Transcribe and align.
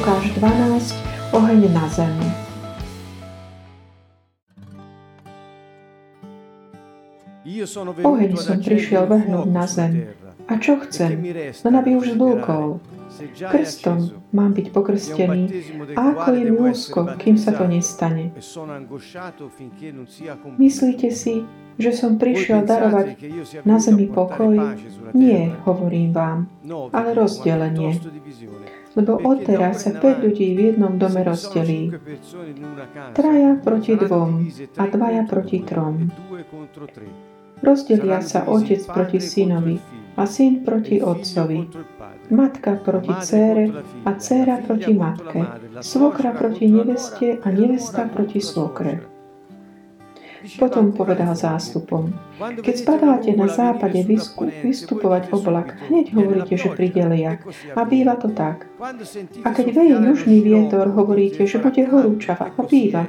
Lukáš 0.00 0.32
12, 0.32 0.96
oheň 1.36 1.60
na 1.76 1.84
zem. 1.92 2.16
Oheň 8.00 8.32
som 8.40 8.56
prišiel 8.64 9.04
vrhnúť 9.04 9.48
na 9.52 9.68
zem. 9.68 10.08
A 10.48 10.56
čo 10.56 10.80
chcem? 10.88 11.20
Len 11.52 11.74
aby 11.76 12.00
už 12.00 12.16
zblúkol. 12.16 12.80
Krstom 13.52 14.24
mám 14.32 14.56
byť 14.56 14.66
pokrstený 14.72 15.68
a 15.92 16.16
ako 16.16 16.28
je 16.32 16.42
mi 16.48 16.52
úzko, 16.56 17.00
kým 17.20 17.36
sa 17.36 17.52
to 17.52 17.68
nestane. 17.68 18.32
Myslíte 20.56 21.12
si, 21.12 21.44
že 21.76 21.92
som 21.92 22.16
prišiel 22.16 22.64
darovať 22.64 23.20
na 23.68 23.76
zemi 23.76 24.08
pokoj? 24.08 24.80
Nie, 25.12 25.52
hovorím 25.68 26.16
vám, 26.16 26.48
ale 26.88 27.12
rozdelenie. 27.12 28.00
Lebo 28.98 29.22
odteraz 29.22 29.86
sa 29.86 29.94
5 29.94 30.24
ľudí 30.26 30.58
v 30.58 30.60
jednom 30.74 30.98
dome 30.98 31.22
rozdelí. 31.22 31.94
Traja 33.14 33.54
proti 33.62 33.94
dvom 33.94 34.50
a 34.74 34.84
dvaja 34.90 35.22
proti 35.30 35.58
trom. 35.62 36.10
Rozdelia 37.60 38.24
sa 38.24 38.48
otec 38.48 38.82
proti 38.88 39.20
synovi 39.20 39.76
a 40.16 40.24
syn 40.26 40.64
proti 40.64 40.98
otcovi, 40.98 41.68
matka 42.32 42.80
proti 42.80 43.12
cére 43.20 43.68
a 44.04 44.10
céra 44.16 44.58
proti 44.64 44.96
matke, 44.96 45.44
svokra 45.84 46.32
proti 46.32 46.66
neveste 46.72 47.38
a 47.44 47.48
nevesta 47.52 48.08
proti 48.08 48.40
svokre. 48.40 49.19
Potom 50.56 50.96
povedal 50.96 51.36
zástupom, 51.36 52.16
keď 52.64 52.74
spadáte 52.76 53.30
na 53.36 53.44
západe 53.48 54.00
vystupovať 54.64 55.28
oblak, 55.36 55.76
hneď 55.92 56.16
hovoríte, 56.16 56.56
že 56.56 56.72
príde 56.72 57.04
liak. 57.04 57.44
A 57.76 57.84
býva 57.84 58.16
to 58.16 58.32
tak. 58.32 58.64
A 59.44 59.48
keď 59.52 59.66
veje 59.76 59.94
južný 60.00 60.40
vietor, 60.40 60.88
hovoríte, 60.96 61.44
že 61.44 61.60
bude 61.60 61.84
horúčava. 61.84 62.56
A 62.56 62.60
býva. 62.64 63.04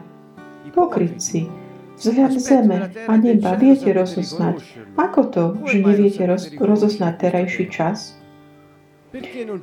Pokrytci, 0.71 1.61
Vzhľad 2.01 2.33
zeme 2.41 2.77
a 3.05 3.13
neba 3.13 3.53
viete 3.53 3.93
rozoznať. 3.93 4.57
Ako 4.97 5.21
to, 5.29 5.43
že 5.69 5.85
neviete 5.85 6.25
roz, 6.25 6.49
rozoznať 6.57 7.13
terajší 7.13 7.69
čas? 7.69 8.17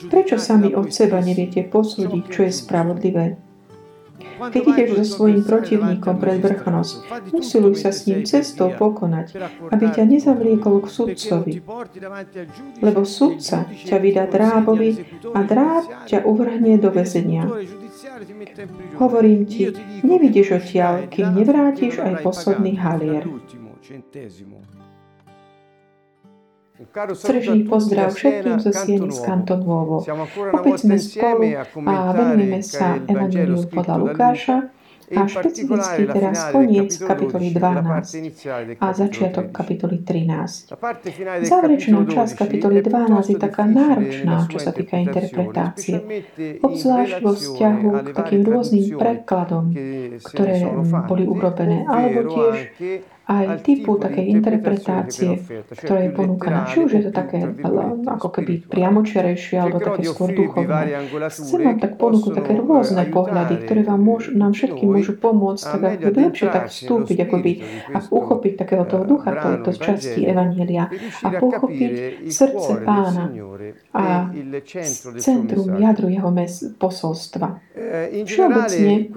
Prečo 0.06 0.38
sami 0.38 0.70
od 0.70 0.86
seba 0.94 1.18
neviete 1.18 1.66
posúdiť, 1.66 2.24
čo 2.30 2.40
je 2.46 2.52
spravodlivé? 2.54 3.47
Keď 4.38 4.62
ideš 4.62 4.90
so 5.02 5.04
svojím 5.04 5.42
protivníkom 5.42 6.16
pred 6.22 6.38
vrchnosť, 6.38 6.94
usiluj 7.34 7.74
sa 7.82 7.90
s 7.90 8.06
ním 8.06 8.22
cestou 8.22 8.70
pokonať, 8.70 9.34
aby 9.74 9.84
ťa 9.90 10.04
nezavliekol 10.06 10.82
k 10.82 10.86
sudcovi. 10.86 11.54
Lebo 12.78 13.02
sudca 13.02 13.66
ťa 13.66 13.96
vydá 13.98 14.24
drábovi 14.30 15.02
a 15.34 15.40
dráb 15.42 15.84
ťa 16.06 16.22
uvrhne 16.22 16.78
do 16.78 16.94
väzenia. 16.94 17.50
Hovorím 18.98 19.46
ti, 19.46 19.74
nevidíš 20.06 20.62
odtiaľ, 20.62 21.10
kým 21.10 21.34
nevrátiš 21.34 21.98
aj 21.98 22.22
posledný 22.22 22.78
halier. 22.78 23.26
Srdečný 27.18 27.66
pozdrav 27.66 28.14
všetkým 28.14 28.62
zo 28.62 28.70
Sieny 28.70 29.10
z 29.10 29.18
Kantonovo. 29.26 29.98
Opäť 30.54 30.86
sme 30.86 30.94
spolu 30.94 31.58
a 31.90 31.96
venujeme 32.14 32.62
sa 32.62 33.02
Evangeliu 33.02 33.66
podľa 33.66 33.96
Lukáša 33.98 34.56
a 35.08 35.24
špecificky 35.24 36.04
teraz 36.04 36.52
koniec 36.52 36.92
kapitoly 37.00 37.50
12 37.56 38.78
a 38.78 38.88
začiatok 38.92 39.50
kapitoly 39.50 40.04
13. 40.04 40.76
Záverečná 41.48 41.98
časť 42.04 42.32
kapitoly 42.36 42.84
12 42.84 43.32
je 43.32 43.36
taká 43.40 43.64
náročná, 43.64 44.46
čo 44.46 44.60
sa 44.60 44.70
týka 44.70 45.00
interpretácie, 45.00 45.98
obzvlášť 46.60 47.24
vo 47.24 47.32
vzťahu 47.34 47.88
k 48.04 48.08
takým 48.12 48.42
rôznym 48.44 49.00
prekladom, 49.00 49.72
ktoré 50.22 50.62
boli 51.08 51.24
urobené, 51.24 51.88
alebo 51.88 52.28
tiež 52.28 52.56
aj 53.28 53.60
typu 53.60 54.00
takej 54.00 54.24
interpretácie, 54.40 55.36
ktorá 55.68 56.00
je 56.08 56.10
ponúkaná. 56.16 56.64
Či 56.64 56.88
už 56.88 56.90
je 56.96 57.02
to 57.04 57.12
také 57.12 57.44
ako 58.08 58.28
keby 58.32 58.64
priamočiarejšie, 58.64 59.60
alebo 59.60 59.84
také 59.84 60.08
skôr 60.08 60.32
duchovné. 60.32 61.12
Chcem 61.28 61.60
vám 61.60 61.76
tak 61.76 62.00
ponúknuť 62.00 62.32
také 62.32 62.56
rôzne 62.56 63.04
pohľady, 63.12 63.68
ktoré 63.68 63.84
vám 63.84 64.00
môžu, 64.00 64.32
nám 64.32 64.56
všetkým 64.56 64.88
môžu 64.88 65.20
pomôcť, 65.20 65.60
tak 65.60 65.80
ako 66.00 66.08
by 66.08 66.20
lepšie 66.32 66.48
tak 66.48 66.72
vstúpiť, 66.72 67.18
akoby, 67.28 67.52
a 67.92 67.98
uchopiť 68.00 68.52
takého 68.56 68.84
toho 68.88 69.04
ducha 69.04 69.36
tejto 69.36 69.70
časti 69.76 70.24
Evanielia 70.24 70.88
a 71.20 71.28
pochopiť 71.36 72.24
srdce 72.32 72.80
pána 72.80 73.28
a 73.92 74.32
centrum, 75.20 75.76
jadru 75.76 76.08
jeho 76.08 76.32
posolstva. 76.80 77.60
Všeobecne 78.24 79.12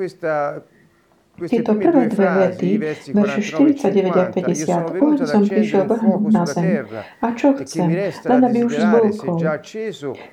tieto 1.48 1.74
prvé 1.78 2.10
dve 2.12 2.28
vety, 2.28 2.70
verše 3.14 3.42
49 3.42 4.12
a 4.12 4.26
50, 4.30 5.02
on 5.02 5.14
som 5.22 5.42
prišiel 5.46 5.84
vrhnúť 5.90 6.22
na 6.34 6.44
zem. 6.46 6.86
A 7.22 7.28
čo 7.34 7.54
chcem? 7.62 7.90
Len 8.02 8.42
aby 8.46 8.60
už 8.66 8.74
zbolkol. 8.78 9.38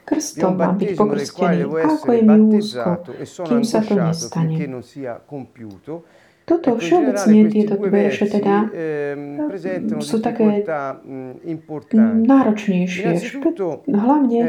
Krstom 0.04 0.52
mám 0.56 0.76
byť 0.76 0.91
pokrstený, 0.96 1.64
ako 1.64 2.08
je 2.12 2.22
mi 2.24 2.36
úzko, 2.58 2.91
kým 3.46 3.62
sa 3.64 3.80
to 3.84 3.94
nestane. 3.96 4.56
Toto 6.48 6.80
všeobecne 6.80 7.52
tieto 7.52 7.76
verše 7.76 8.25
teda 8.25 8.72
sú 10.00 10.16
také 10.25 10.64
náročnejšie. 12.25 13.20
Hlavne 13.84 14.40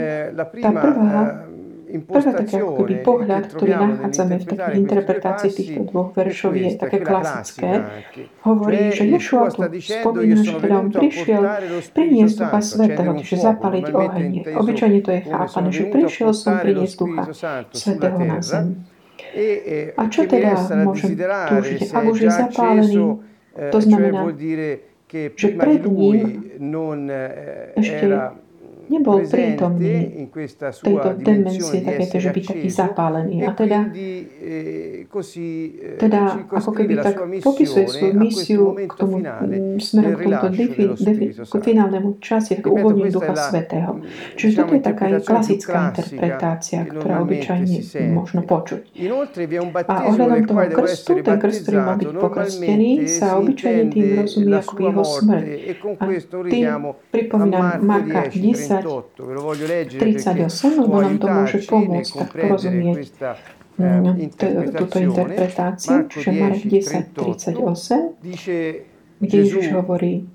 tá 0.63 0.71
prvá 0.71 1.43
Prvé 1.89 2.31
také 2.37 2.61
ako 2.61 2.85
keby 2.85 2.95
pohľad, 3.01 3.43
ktorý 3.49 3.73
nachádzame 3.73 4.35
v 4.37 4.45
takých 4.45 4.75
interpretácii 4.77 5.49
týchto 5.49 5.81
dvoch 5.89 6.13
veršov 6.13 6.53
je 6.53 6.77
také 6.77 7.01
klasické. 7.01 7.69
Hovorí, 8.45 8.93
že 8.93 9.09
Ješua 9.09 9.49
tu 9.49 9.65
spomína, 9.81 10.37
že 10.37 10.53
teda 10.61 10.75
on 10.85 10.93
prišiel 10.93 11.41
priniesť 11.89 12.35
Ducha 12.45 12.61
Svetého, 12.61 13.11
čiže 13.17 13.37
zapaliť 13.41 13.85
oheň. 13.89 14.31
Obyčajne 14.53 14.99
to 15.01 15.09
je 15.17 15.21
chápané, 15.25 15.69
že 15.73 15.83
prišiel 15.89 16.29
som 16.37 16.61
priniesť 16.61 16.95
Ducha 17.01 17.23
Svetého 17.73 18.21
na 18.21 18.37
zem. 18.45 18.85
A 19.97 20.01
čo 20.13 20.29
teda 20.29 20.61
môžem 20.85 21.17
túžiť? 21.17 21.89
Ak 21.89 22.05
už 22.05 22.17
je 22.21 22.29
zapálený, 22.29 23.01
to 23.73 23.77
znamená, 23.81 24.29
že 25.09 25.47
pred 25.57 25.81
ním 25.89 26.17
ešte 27.73 28.05
nebol 28.89 29.21
prítomný 29.23 30.27
tejto 30.81 31.09
demencie, 31.21 31.85
takéto, 31.85 32.17
že 32.17 32.29
byť 32.33 32.45
taký 32.49 32.69
zapálený. 32.69 33.45
A 33.45 33.53
teda, 33.53 33.89
eh, 33.93 35.05
eh, 35.05 35.95
teda 36.01 36.49
ako 36.49 36.71
keby 36.73 36.93
tak 36.97 37.15
popisuje 37.45 37.85
svoju 37.85 38.13
misiu 38.17 38.65
k 38.73 38.93
tomu 38.97 39.21
smerom 39.77 40.13
k 40.17 40.19
tomuto 40.25 40.47
defi, 40.49 40.83
defi, 40.97 41.27
k 41.37 41.61
finálnemu 41.61 42.09
času, 42.17 42.57
k 42.59 42.65
uvoľneniu 42.65 43.11
Ducha 43.13 43.35
Svetého. 43.37 44.01
Čiže 44.35 44.53
toto 44.57 44.73
je 44.73 44.81
taká 44.81 45.05
klasická 45.21 45.93
interpretácia, 45.93 46.79
ktorá 46.85 47.21
obyčajne 47.21 47.77
možno 48.11 48.41
počuť. 48.43 48.81
A 49.85 49.95
ohľadom 50.09 50.41
toho 50.49 50.61
krstu, 50.73 51.11
ten 51.21 51.37
krst, 51.37 51.59
ktorý 51.67 51.77
má 51.77 51.93
byť 51.99 52.09
pokrstený, 52.17 52.91
sa 53.05 53.37
obyčajne 53.37 53.83
tým 53.93 54.07
rozumie 54.23 54.57
ako 54.57 54.73
jeho 54.81 55.03
smrť. 55.05 55.45
A 55.99 56.03
tým 56.49 56.67
pripomínam 57.13 57.81
Marka 57.85 58.21
10, 58.31 58.78
38, 58.83 60.79
lebo 60.79 60.95
nám 61.01 61.15
to 61.19 61.27
môže 61.27 61.59
pomôcť 61.67 62.11
tak 62.15 62.29
porozumieť 62.35 63.11
túto 64.75 64.97
interpretáciu, 64.99 66.07
čiže 66.11 66.29
Marek 66.35 66.63
10, 66.67 67.15
38, 67.15 68.19
kde 69.19 69.35
Ježiš 69.39 69.65
hovorí, 69.71 70.27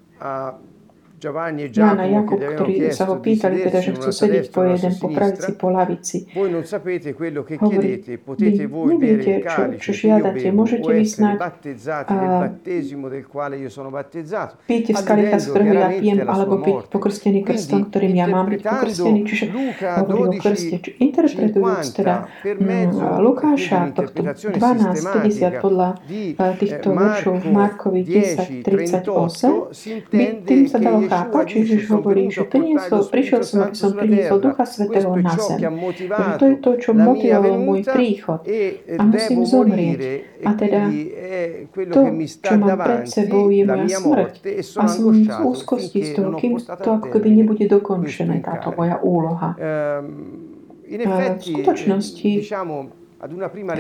Jána 1.73 2.05
Jakub, 2.05 2.37
ktorí 2.37 2.93
sa 2.93 3.05
ho 3.09 3.17
pýtali, 3.17 3.65
teda, 3.65 3.79
že 3.81 3.91
chcú 3.95 4.11
sedieť 4.13 4.47
po 4.51 4.61
jeden, 4.65 4.93
po 4.97 5.09
pravici, 5.09 5.51
po 5.57 5.69
lavici. 5.71 6.17
Hovorí, 7.55 8.03
neviete, 8.91 9.33
čo, 9.45 9.61
čo 9.79 9.91
žiadate, 9.93 10.47
môžete 10.51 10.85
vy 10.87 11.05
snáď 11.05 11.37
píte 14.67 14.93
z 14.93 15.03
kalika, 15.03 15.37
z 15.39 15.47
ktorého 15.49 15.75
ja 15.75 15.89
pijem, 15.89 16.19
alebo 16.25 16.55
byť 16.59 16.77
pokrstený 16.89 17.41
krstom, 17.43 17.81
ktorým 17.89 18.15
ja 18.15 18.27
mám 18.27 18.47
byť 18.49 18.61
pokrstený. 18.61 19.21
Čiže 19.25 19.45
hovorí 19.81 20.21
o 20.29 20.33
krste. 20.37 20.77
Interpretujúc 20.99 21.87
teda 21.95 22.15
Lukáša, 23.19 23.93
tohto 23.93 24.21
12, 24.23 24.59
50 25.01 25.65
podľa 25.65 25.89
týchto 26.59 26.89
veršov 26.91 27.35
v 27.41 27.49
Markovi 27.49 28.01
10, 28.03 28.65
38, 28.65 29.09
by 30.11 30.25
tým 30.43 30.63
sa 30.67 30.79
dalo 30.79 31.07
chápať, 31.15 31.47
Ježiš 31.63 31.87
hovorí, 31.95 32.27
že 32.27 32.43
priniesol, 32.43 33.07
prišiel 33.07 33.47
som, 33.47 33.71
aby 33.71 33.77
som 33.79 33.95
priniesol 33.95 34.39
Ducha 34.43 34.67
Svetého 34.67 35.15
na 35.15 35.35
zem. 35.39 35.63
Že 35.63 36.31
to 36.43 36.45
je 36.51 36.57
to, 36.59 36.71
čo 36.83 36.91
motivovalo 36.91 37.57
môj 37.63 37.87
príchod. 37.87 38.43
A 38.99 39.03
musím 39.07 39.47
zomrieť. 39.47 40.01
A 40.43 40.51
teda 40.59 40.91
to, 41.71 42.01
čo 42.43 42.55
mám 42.59 42.79
pred 42.83 43.07
sebou, 43.07 43.47
je 43.55 43.63
moja 43.63 43.89
smrť. 44.03 44.35
A 44.83 44.85
som 44.91 45.15
v 45.15 45.39
úzkosti 45.47 46.01
z 46.03 46.11
toho, 46.19 46.35
kým 46.35 46.59
to 46.59 46.89
ako 46.91 47.07
keby 47.15 47.31
nebude 47.31 47.65
dokončené, 47.71 48.43
táto 48.43 48.75
moja 48.75 48.99
úloha. 48.99 49.55
v 50.85 51.41
skutočnosti 51.41 52.31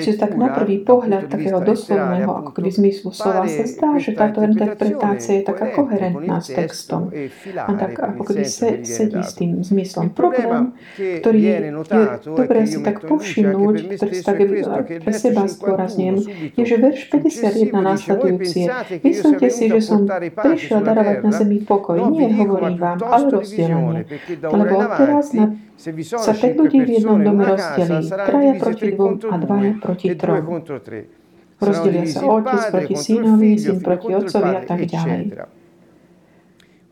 Čiže 0.00 0.16
tak 0.16 0.40
na 0.40 0.48
prvý 0.56 0.80
pohľad 0.80 1.28
takého 1.28 1.60
doslovného 1.60 2.30
ako 2.32 2.50
keby 2.56 2.70
zmyslu 2.72 3.12
slova 3.12 3.44
sa 3.44 3.64
zdá, 3.68 3.90
že 4.00 4.16
táto 4.16 4.40
interpretácia 4.40 5.40
je 5.40 5.44
taká 5.44 5.68
koherentná 5.76 6.40
s 6.40 6.48
textom 6.48 7.12
a 7.60 7.72
tak 7.76 7.92
ako 7.98 8.22
keby 8.24 8.44
se, 8.48 8.68
sedí 8.84 9.20
s 9.20 9.36
tým 9.36 9.60
zmyslom. 9.60 10.16
Problém, 10.16 10.72
ktorý 10.96 11.40
je, 11.40 11.56
dobré 12.24 12.60
si 12.64 12.78
tak 12.80 13.04
povšimnúť, 13.04 13.74
ktorý 14.00 14.12
si 14.16 14.24
tak 14.24 14.38
pre 15.04 15.12
seba 15.12 15.44
zdôrazním, 15.44 16.24
je, 16.56 16.64
že 16.64 16.76
verš 16.80 17.00
51 17.12 17.74
následujúci 17.74 18.58
je 18.64 18.68
Myslíte 19.04 19.46
si, 19.50 19.64
že 19.68 19.80
som 19.84 20.08
prišiel 20.32 20.80
darovať 20.80 21.16
na 21.20 21.30
zemi 21.32 21.58
pokoj. 21.60 22.00
Nie 22.10 22.32
hovorím 22.32 22.80
vám, 22.80 22.98
ale 23.04 23.24
rozdelenie. 23.28 24.02
Lebo 24.40 24.76
teraz 24.96 25.36
na 25.36 25.52
sa 26.16 26.32
tak 26.32 26.54
ľudí 26.54 26.86
v 26.86 26.90
jednom 27.02 27.18
dome 27.18 27.44
rozdelí. 27.44 28.06
Traja 28.06 28.52
proti 28.62 28.94
dvom 28.94 29.18
a 29.26 29.33
dvaja 29.38 29.72
proti 29.82 30.06
trom. 30.14 30.62
Rozdelia 31.54 32.04
sa 32.10 32.20
otec 32.26 32.60
proti 32.70 32.94
synovi, 32.98 33.50
syn 33.56 33.78
proti 33.80 34.10
otcovi 34.10 34.50
a 34.52 34.62
tak 34.66 34.80
ďalej. 34.84 35.22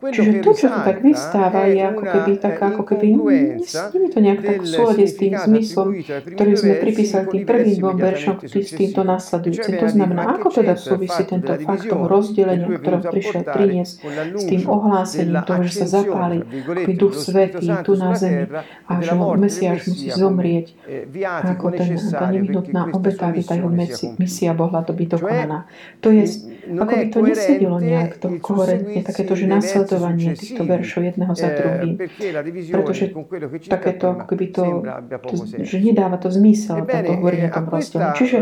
Čiže 0.02 0.42
to, 0.42 0.50
čo 0.50 0.66
tu 0.66 0.80
tak 0.82 0.98
vystáva, 0.98 1.70
je 1.70 1.78
ako 1.78 2.02
keby 2.02 2.32
tak, 2.42 2.58
ako 2.58 2.82
keby, 2.82 3.06
nie 3.22 3.62
je 3.62 4.10
to 4.10 4.18
nejak 4.18 4.40
tak 4.42 4.58
v 4.58 4.66
súlade 4.66 5.06
s 5.06 5.14
tým 5.14 5.38
zmyslom, 5.38 5.88
ktorý 6.02 6.52
sme 6.58 6.74
pripísali 6.82 7.26
tým 7.30 7.44
prvým 7.46 7.76
dvom 7.78 7.96
veršom, 8.02 8.36
s 8.42 8.72
týmto 8.74 9.06
nasledujúcim. 9.06 9.78
To 9.78 9.86
znamená, 9.86 10.22
ako 10.34 10.48
teda 10.50 10.74
súvisí 10.74 11.22
tento 11.22 11.54
fakt 11.62 11.86
toho 11.86 12.10
rozdelenia, 12.10 12.66
ktoré 12.66 12.98
prišiel 12.98 13.42
priniesť 13.46 13.94
s 14.34 14.44
tým 14.50 14.66
ohlásením 14.66 15.38
toho, 15.46 15.60
že 15.70 15.72
sa 15.84 15.86
zapáli 16.02 16.42
ako 16.42 16.90
duch 16.98 17.14
svetý 17.14 17.70
tu 17.86 17.94
na 17.94 18.18
zemi 18.18 18.50
a 18.90 18.92
že 18.98 19.14
Mesiáš 19.14 19.86
musí 19.86 20.10
zomrieť 20.10 20.74
ako 21.22 21.78
ten, 21.78 21.94
tá 22.10 22.26
nevyhnutná 22.26 22.90
obeta, 22.90 23.30
aby 23.30 23.46
tá 23.46 23.54
jeho 23.54 23.70
misia 24.18 24.50
bola 24.50 24.82
to 24.82 24.90
byť 24.96 25.08
dokonaná. 25.14 25.70
To 26.02 26.10
je, 26.10 26.26
ako 26.74 26.90
by 26.90 27.06
to 27.06 27.18
nesedilo 27.22 27.76
nejak 27.78 28.18
to 28.18 28.34
koherentne, 28.42 29.00
takéto, 29.06 29.38
že 29.38 29.46
následuje 29.46 29.91
nasledovanie 29.92 30.32
týchto 30.32 30.62
veršov 30.64 31.00
jedného 31.04 31.32
za 31.36 31.48
druhým. 31.52 31.94
Pretože 32.72 33.04
takéto, 33.68 34.06
ako 34.16 34.24
keby 34.32 34.46
to, 34.48 34.64
to, 35.28 35.34
že 35.60 35.76
nedáva 35.84 36.16
to 36.16 36.32
zmysel, 36.32 36.84
táto 36.88 37.12
hovorí 37.20 37.44
o 37.44 37.50
tom 37.52 37.66
rozdielu. 37.68 38.12
Čiže 38.16 38.36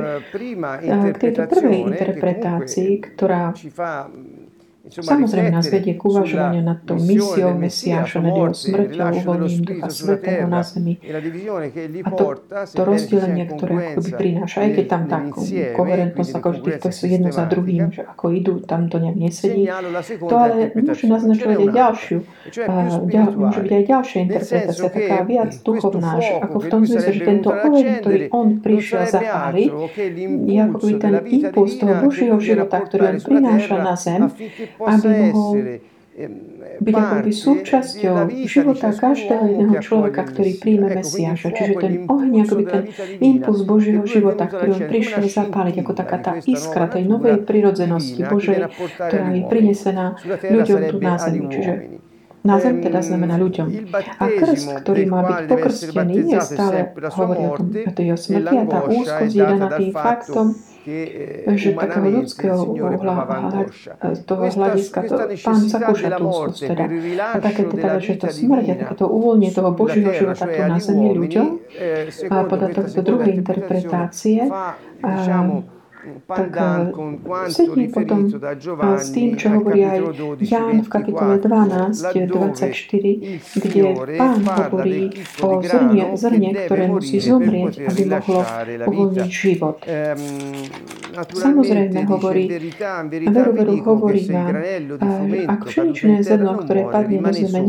k 1.11 1.17
tejto 1.19 1.41
prvej 1.51 1.79
interpretácii, 1.91 2.91
ktorá 3.15 3.53
Samozrejme 4.81 5.53
nás 5.53 5.69
vedie 5.69 5.93
k 5.93 6.01
uvažovaniu 6.01 6.65
nad 6.65 6.81
tou 6.89 6.97
misiou 6.97 7.53
Mesiáša, 7.53 8.25
nad 8.25 8.33
jeho 8.33 8.57
smrťou, 8.57 9.09
uvoľnením 9.21 9.61
Ducha 9.61 9.89
Svetého 9.93 10.49
na 10.49 10.65
zemi. 10.65 10.97
A 12.01 12.09
to, 12.17 12.41
to 12.73 12.83
rozdelenie, 12.89 13.45
ktoré 13.45 13.93
akoby 13.93 14.11
prináša, 14.17 14.65
aj 14.65 14.71
keď 14.81 14.87
tam 14.89 15.03
tá 15.05 15.19
koherentnosť, 15.77 16.33
ako 16.33 16.49
že 16.57 16.61
týchto 16.65 16.89
sú 16.97 17.05
jedno 17.13 17.29
za 17.29 17.45
druhým, 17.45 17.93
že 17.93 18.09
ako 18.09 18.25
idú, 18.33 18.53
tam 18.65 18.89
to 18.89 18.97
nejak 18.97 19.21
nesedí. 19.21 19.69
To 20.17 20.35
ale 20.41 20.73
môže 20.73 21.07
naznačovať 21.07 21.57
aj 21.61 21.71
ďalšiu, 21.77 22.19
ďal, 23.05 23.27
môže 23.37 23.61
byť 23.61 23.73
aj 23.77 23.85
ďalšia 23.85 24.19
interpretácia, 24.25 24.89
taká 24.89 25.19
viac 25.29 25.51
duchovná, 25.61 26.13
že 26.25 26.33
ako 26.41 26.57
v 26.57 26.67
tom 26.73 26.81
zmysle, 26.89 27.11
že 27.13 27.23
tento 27.29 27.51
oheň, 27.53 27.87
ktorý 28.01 28.19
on 28.33 28.49
prišiel 28.65 29.05
zapáliť, 29.05 29.71
je 30.49 30.57
ako 30.57 30.77
by 30.81 30.93
ten 30.97 31.15
impuls 31.29 31.73
toho 31.77 31.95
Božieho 32.01 32.37
života, 32.41 32.81
ktorý 32.81 33.03
on 33.13 33.19
prináša 33.21 33.77
na 33.77 33.95
zem, 33.95 34.23
aby 34.79 35.11
mohol 35.33 35.81
byť 36.81 36.95
akoby 36.95 37.33
súčasťou 37.33 38.29
života 38.45 38.93
každého 38.93 39.45
jedného 39.47 39.77
človeka, 39.81 40.21
ktorý 40.29 40.53
príjme 40.59 40.89
Mesiáša. 41.01 41.49
Čiže 41.55 41.75
ten 41.81 41.93
oheň, 42.05 42.33
akoby 42.45 42.65
ten 42.67 42.83
impuls 43.23 43.65
Božieho 43.65 44.05
života, 44.05 44.45
ktorý 44.51 44.71
on 44.77 44.85
prišiel 44.91 45.25
zapáliť, 45.25 45.81
ako 45.81 45.93
taká 45.97 46.19
tá 46.21 46.33
iskra 46.45 46.91
tej 46.91 47.09
novej 47.09 47.41
prirodzenosti 47.47 48.21
Božej, 48.27 48.69
ktorá 48.99 49.33
je 49.33 49.43
prinesená 49.49 50.19
ľuďom 50.27 50.81
tu 50.93 50.97
na 51.01 51.15
zemi. 51.17 51.41
Čiže 51.49 51.73
na 52.41 52.57
zem 52.57 52.81
teda 52.81 53.05
znamená 53.05 53.37
ľuďom. 53.37 53.69
A 54.17 54.25
krst, 54.33 54.81
ktorý 54.81 55.05
má 55.13 55.21
byť 55.25 55.39
pokrstený, 55.45 56.17
je 56.33 56.41
stále 56.41 56.79
hovorí 57.13 57.43
o 57.45 57.53
tom, 57.53 57.69
o 57.69 57.93
tej 57.93 58.17
smrti 58.17 58.57
a 58.57 58.65
tá 58.65 58.81
úzkosť 58.89 59.35
je 59.37 59.45
daná 59.45 59.69
tým 59.77 59.93
faktom, 59.93 60.47
že 61.57 61.69
takého 61.77 62.09
ľudského 62.09 62.59
uhla, 62.65 63.17
toho 64.25 64.43
hľadiska, 64.49 64.99
to, 65.05 65.15
pán 65.45 65.61
zakúša 65.69 66.09
tú 66.17 66.25
úzkosť 66.25 66.61
teda. 66.73 66.85
A 67.21 67.37
také 67.39 67.63
teda, 67.69 68.01
že 68.01 68.17
to 68.17 68.27
smrť 68.33 68.67
a 68.73 68.75
takéto 68.87 69.07
uvoľnie 69.09 69.51
toho 69.53 69.71
Božieho 69.77 70.13
života 70.13 70.49
tu 70.49 70.61
na 70.65 70.79
zemi 70.81 71.13
ľuďom, 71.13 71.47
a 72.33 72.37
podľa 72.49 72.69
tohto 72.81 73.01
druhej 73.05 73.33
interpretácie, 73.45 74.49
a, 74.49 74.77
tak 76.27 76.51
sedí 77.49 77.89
potom 77.89 78.29
s 78.97 79.09
tým, 79.13 79.37
čo 79.37 79.47
hovorí 79.61 79.85
aj 79.85 79.99
Ján 80.41 80.83
v 80.85 80.89
kapitole 80.89 81.35
12, 81.39 82.29
24, 82.29 83.61
kde 83.61 83.83
pán 84.17 84.41
hovorí 84.45 85.11
o 85.43 85.49
zrne, 85.61 86.05
zrne, 86.17 86.51
ktoré 86.67 86.85
musí 86.89 87.17
zomrieť, 87.21 87.89
aby 87.89 88.03
mohlo 88.09 88.41
uvoľniť 88.87 89.31
život. 89.31 89.79
Samozrejme 91.17 92.01
hovorí, 92.07 92.45
veru, 93.31 93.51
veru 93.55 93.75
hovorí 93.83 94.23
vám, 94.31 94.55
ak 95.51 95.61
pšeničné 95.67 96.23
zrno, 96.23 96.63
ktoré 96.63 96.87
padne 96.87 97.19
na 97.19 97.33
zeme, 97.35 97.67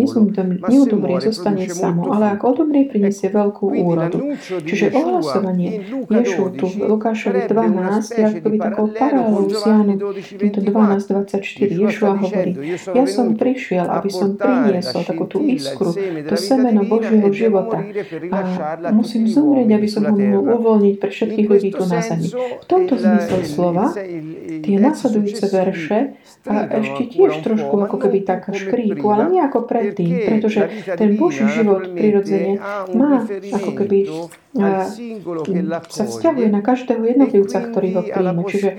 neudumrie, 0.69 1.17
zostane 1.21 1.65
samo, 1.69 2.13
ale 2.13 2.37
ak 2.37 2.41
odumrie, 2.45 2.85
priniesie 2.85 3.33
veľkú 3.33 3.73
úrodu. 3.73 4.37
Čiže 4.41 4.93
ohlasovanie 4.93 5.81
Ješu 6.09 6.53
tu 6.55 6.65
v 6.69 6.75
Lukášovi 6.85 7.49
12 7.49 8.19
je 8.19 8.23
akoby 8.29 8.57
takou 8.61 8.85
paralelou 8.93 9.49
s 9.49 9.63
Jánom, 9.65 9.97
týmto 10.13 10.59
12.24. 10.61 11.81
Ješua 11.81 12.13
hovorí, 12.21 12.51
ja 12.77 13.05
som 13.09 13.33
prišiel, 13.33 13.85
aby 13.89 14.09
som 14.11 14.37
priniesol 14.37 15.01
takú 15.07 15.25
tú 15.25 15.41
iskru, 15.45 15.93
to 16.29 16.35
semeno 16.37 16.85
Božieho 16.85 17.29
života 17.33 17.81
a 18.31 18.89
musím 18.93 19.25
zomrieť, 19.25 19.69
aby 19.73 19.87
som 19.89 20.03
ho 20.05 20.13
mohol 20.13 20.43
uvoľniť 20.61 20.95
pre 20.99 21.09
všetkých 21.09 21.47
ľudí 21.47 21.69
tu 21.73 21.83
na 21.87 21.99
zemi. 22.03 22.27
V 22.31 22.65
tomto 22.67 22.93
zmysle 22.99 23.30
slova 23.47 23.85
tie 24.61 24.77
nasledujúce 24.77 25.45
verše 25.47 25.97
a 26.45 26.55
ešte 26.67 27.03
tiež 27.11 27.41
trošku 27.45 27.75
ako 27.81 27.97
keby 27.97 28.25
tak 28.25 28.49
škríku, 28.49 29.05
ale 29.09 29.31
nie 29.31 29.41
ako 29.41 29.65
predtým, 29.65 30.25
pretože 30.27 30.61
ten 30.97 31.15
Boží 31.15 31.45
život 31.47 31.91
prirodzene 31.93 32.59
má 32.93 33.23
ako 33.29 33.71
keby 33.77 33.99
sa 34.51 36.03
vzťahuje 36.03 36.47
na 36.51 36.59
každého 36.59 37.03
jednotlivca, 37.07 37.57
ktorý 37.71 37.87
ho 37.95 38.01
príjme. 38.03 38.41
Čiže 38.51 38.69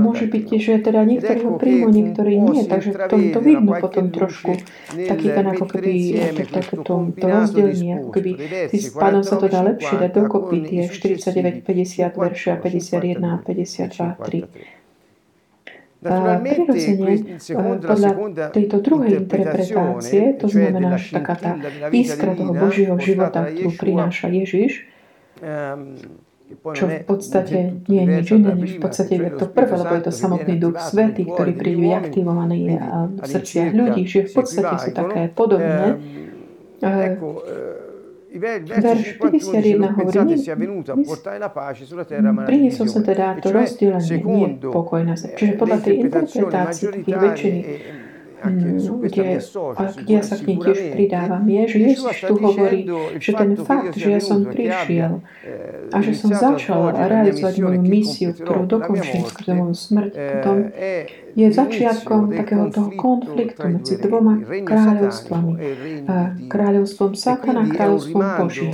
môže 0.00 0.24
byť, 0.24 0.46
že 0.56 0.72
teda 0.80 1.04
niektorí 1.04 1.40
ho 1.44 1.60
príjmu, 1.60 1.88
niektorí 1.92 2.34
nie, 2.40 2.64
takže 2.64 2.90
v 2.96 2.98
tom 3.08 3.20
to 3.36 3.40
vidno 3.44 3.72
potom 3.76 4.08
trošku 4.08 4.56
taký 4.92 5.28
ten 5.28 5.44
ako 5.44 5.64
keby 5.68 5.92
to, 6.32 6.60
to, 6.64 6.76
to, 6.80 6.94
to 7.20 7.26
rozdelenie, 7.28 8.00
ako 8.00 8.10
keby 8.16 8.30
s 8.72 8.88
pánom 8.96 9.20
sa 9.20 9.36
to 9.36 9.46
dá 9.52 9.60
lepšie 9.60 9.96
dať 10.00 10.10
dokopy 10.16 10.56
tie 10.64 10.82
49, 10.88 11.60
50 11.60 12.16
verše 12.16 12.48
a 12.52 12.56
51 12.56 13.20
a 13.20 13.36
52 13.44 14.80
3. 14.80 14.83
Prirodzene, 16.04 17.40
podľa 17.80 18.10
tejto 18.52 18.76
druhej 18.84 19.24
interpretácie, 19.24 20.36
to 20.36 20.52
znamená, 20.52 21.00
že 21.00 21.16
taká 21.16 21.34
tá 21.40 21.50
iskra 21.88 22.36
toho 22.36 22.52
Božieho 22.52 23.00
života, 23.00 23.48
ktorú 23.48 23.72
prináša 23.72 24.28
Ježiš, 24.28 24.84
čo 26.54 26.84
v 26.86 27.00
podstate 27.08 27.80
nie 27.88 28.04
je 28.04 28.08
nič 28.20 28.26
iné, 28.36 28.52
než 28.52 28.70
v 28.76 28.80
podstate 28.84 29.16
je 29.16 29.32
to 29.32 29.48
prvé, 29.48 29.74
lebo 29.80 29.92
je 29.96 30.04
to 30.04 30.12
samotný 30.12 30.54
duch 30.60 30.76
svetý, 30.76 31.24
ktorý 31.24 31.56
príde 31.56 31.88
aktivovaný 31.96 32.76
v 33.16 33.24
srdciach 33.24 33.72
ľudí, 33.72 34.04
že 34.04 34.28
v 34.28 34.32
podstate 34.36 34.74
sú 34.76 34.90
také 34.92 35.32
podobné. 35.32 35.98
Verš 38.34 39.22
51 39.22 39.94
hovorí, 39.94 40.34
priniesol 42.50 42.86
sa 42.90 43.00
teda 43.06 43.38
to 43.38 43.54
rozdelenie, 43.54 44.18
nie 44.18 44.58
pokoj 44.58 45.06
na 45.06 45.14
zem. 45.14 45.38
Čiže 45.38 45.52
podľa 45.54 45.78
tej 45.86 45.94
interpretácie 46.02 46.86
takých 46.90 47.18
väčšiny 47.22 47.60
kde, 48.44 49.40
a 49.76 49.82
kde 49.88 50.12
ja 50.12 50.22
sa 50.22 50.36
k 50.36 50.42
nej 50.52 50.58
tiež 50.60 50.78
pridávam, 50.92 51.44
je, 51.48 51.62
že 51.64 51.78
Ježiš 51.80 52.18
tu 52.28 52.34
hovorí, 52.36 52.80
že 53.16 53.30
ten 53.32 53.50
fakt, 53.56 53.96
že 53.96 54.08
ja 54.12 54.20
som 54.20 54.44
prišiel 54.44 55.24
a 55.88 55.96
že 56.04 56.12
som 56.12 56.30
začal 56.34 56.92
realizovať 56.92 57.54
moju 57.64 57.80
misiu, 57.80 58.30
ktorú 58.36 58.68
dokončím 58.68 59.24
skrze 59.24 59.52
moju 59.56 59.74
smrť, 59.74 60.12
potom 60.12 60.56
je 61.34 61.46
začiatkom 61.50 62.30
takého 62.30 62.70
toho 62.70 62.90
konfliktu 62.94 63.66
medzi 63.66 63.94
dvoma 63.98 64.38
kráľovstvami. 64.42 65.52
Kráľovstvom 66.46 67.12
Satana 67.18 67.66
a 67.66 67.70
kráľovstvom 67.70 68.22
Božím. 68.38 68.72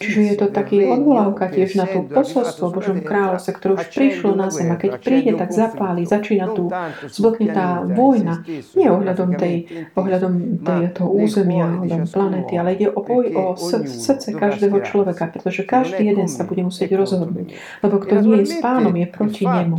Čiže 0.00 0.20
je 0.20 0.34
to 0.40 0.46
taký 0.48 0.88
odvolávka 0.88 1.52
tiež 1.52 1.76
na 1.76 1.84
tú 1.84 2.08
posolstvo 2.08 2.72
Božom 2.72 3.04
kráľovstve, 3.04 3.52
ktoré 3.52 3.72
už 3.76 3.86
prišlo 3.92 4.32
na 4.32 4.48
zem. 4.48 4.72
A 4.72 4.80
keď 4.80 4.96
príde, 5.04 5.36
tak 5.36 5.52
zapáli, 5.52 6.08
začína 6.08 6.56
tu, 6.56 6.72
zblkne 7.12 7.46
tá 7.52 7.84
vojna. 7.84 8.40
Nie 8.72 8.88
ohľadom, 8.88 9.36
tej, 9.36 9.88
ohľadom 9.92 10.64
tej, 10.64 10.80
toho 10.96 11.10
územia, 11.12 11.84
ohľadom 11.84 12.08
planety, 12.08 12.54
ale 12.56 12.80
ide 12.80 12.88
o 12.88 13.00
boj 13.04 13.26
o 13.36 13.44
srdce 13.60 14.32
každého 14.32 14.80
človeka, 14.88 15.28
pretože 15.28 15.68
každý 15.68 16.08
jeden 16.08 16.26
sa 16.30 16.48
bude 16.48 16.64
musieť 16.64 16.96
rozhodnúť. 16.96 17.52
Lebo 17.84 17.96
kto 18.00 18.14
nie 18.24 18.42
je 18.42 18.46
s 18.46 18.54
pánom, 18.64 18.94
je 18.96 19.06
proti 19.10 19.44
nemu. 19.44 19.76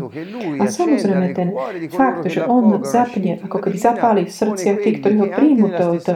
A 0.62 0.64
samozrejme 0.70 1.28
ten 1.34 1.50
fakt, 1.90 2.11
že 2.26 2.42
on 2.46 2.84
zapne, 2.84 3.40
ako 3.42 3.58
keby 3.58 3.78
zapáli 3.78 4.22
v 4.28 4.34
srdciach 4.34 4.78
tých, 4.82 4.98
ktorí 5.02 5.16
ho 5.22 5.28
príjmu, 5.32 5.68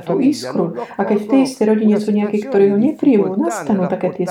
tú 0.06 0.20
iskru, 0.20 0.76
a 0.96 1.02
keď 1.08 1.18
v 1.24 1.28
tej 1.32 1.42
istej 1.48 1.66
rodine 1.72 1.96
sú 1.98 2.12
nejakí, 2.12 2.46
ktorí 2.48 2.74
ho 2.74 2.78
nepríjmu, 2.78 3.40
nastanú 3.40 3.88
také 3.88 4.12
tie 4.14 4.26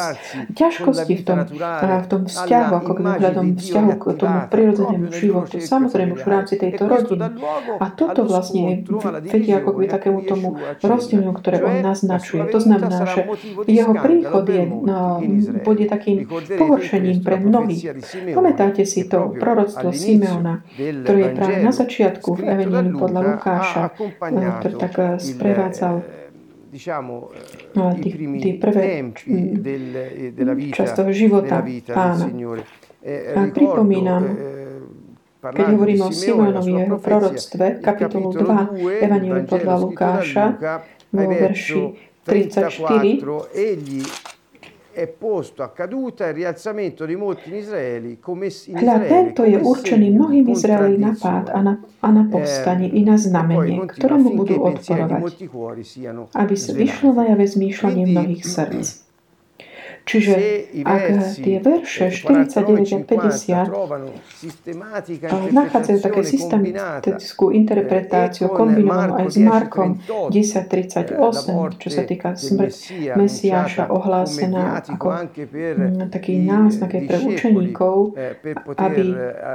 ťažkosti 0.53 1.15
v 1.21 1.23
tom, 1.25 1.39
v 1.49 2.07
tom 2.09 2.23
vzťahu, 2.29 2.73
ako 2.85 2.93
keby 3.01 3.11
hľadom 3.21 3.47
vzťahu 3.59 3.91
k 3.97 4.05
tomu 4.19 4.39
prirodzenému 4.51 5.09
životu. 5.11 5.55
Samozrejme, 5.61 6.17
už 6.19 6.23
v 6.23 6.31
rámci 6.31 6.55
tejto 6.61 6.85
rodiny. 6.87 7.27
A 7.81 7.87
toto 7.93 8.27
vlastne 8.27 8.85
vedie 9.25 9.53
ako 9.57 9.79
keby 9.79 9.87
takému 9.91 10.19
tomu 10.29 10.59
rozdielu, 10.83 11.31
ktoré 11.35 11.63
on 11.63 11.81
naznačuje. 11.83 12.47
To 12.51 12.59
znamená, 12.61 13.05
že 13.09 13.21
jeho 13.67 13.93
príchod 13.97 14.45
je, 14.49 14.63
no, 14.69 15.21
bude 15.63 15.85
takým 15.89 16.29
pohoršením 16.59 17.23
pre 17.25 17.41
mnohých. 17.41 17.83
Pamätáte 18.35 18.83
si 18.85 19.07
to 19.09 19.35
proroctvo 19.37 19.91
Simeona, 19.95 20.63
ktoré 20.75 21.19
je 21.19 21.31
práve 21.35 21.54
na 21.63 21.73
začiatku 21.75 22.29
v 22.35 22.41
Evangeliu 22.49 22.97
podľa 22.99 23.21
Lukáša, 23.35 23.83
ktorý 24.59 24.75
tak 24.81 24.95
eh, 24.99 25.19
sprevádzal 25.21 25.95
diciamo, 26.75 27.31
no, 27.79 27.95
tí, 28.03 28.11
tí 28.43 28.59
prvé 28.59 28.99
časť 30.75 30.93
toho 30.99 31.15
života 31.15 31.63
pána. 31.87 32.27
A 33.39 33.41
pripomínam, 33.55 34.23
keď 35.39 35.67
hovoríme 35.71 36.03
o 36.03 36.11
Simonovi 36.11 36.73
a 36.75 36.81
jeho 36.83 36.99
proroctve, 36.99 37.79
kapitolu 37.79 38.35
2, 38.35 39.07
Evangelium 39.07 39.47
podľa 39.47 39.75
Lukáša, 39.87 40.45
vo 41.15 41.31
verši 41.31 41.83
34, 42.27 43.23
è 44.95 45.07
posto 45.07 45.63
a 45.63 45.69
caduta 45.69 46.27
il 46.29 46.35
rialzamento 46.35 47.05
di 47.05 47.17
molti 47.17 47.51
in 47.51 47.57
Izraeli 47.57 48.19
come 48.19 48.47
in 48.47 48.77
Izraele, 48.79 49.07
tento 49.11 49.45
je 49.45 49.59
určený 49.61 50.09
mnohým 50.15 50.49
Izraeli 50.49 50.97
na 50.97 51.13
pád 51.13 51.51
a 51.53 51.61
na, 51.61 51.75
a 52.01 52.09
na 52.09 52.25
povstanie 52.31 52.89
i 52.89 53.05
na 53.05 53.19
znamenie, 53.19 53.85
ktorému 53.85 54.39
budú 54.39 54.65
odporovať, 54.65 55.21
aby 56.33 56.55
vyšlo 56.55 57.13
najave 57.13 57.45
zmýšľanie 57.45 58.05
mnohých 58.09 58.43
srdc. 58.47 59.04
Čiže 60.05 60.37
ak 60.85 61.03
tie 61.41 61.65
verše 61.65 62.13
49 62.13 62.93
a 62.93 63.01
50 63.09 63.73
nachádzajú 65.49 65.99
také 66.05 66.21
systematickú 66.21 67.49
interpretáciu 67.49 68.53
kombinovanú 68.53 69.17
aj 69.25 69.29
s 69.33 69.39
Markom 69.41 69.97
10.38, 70.29 71.81
čo 71.81 71.89
sa 71.89 72.03
týka 72.05 72.37
smrť 72.37 72.73
Mesiáša 73.17 73.89
ohlásená 73.89 74.85
ako 74.85 75.25
mm, 75.33 76.13
taký 76.13 76.37
náznak 76.37 76.93
pre 77.09 77.19
učeníkov, 77.25 78.13
aby 78.77 79.05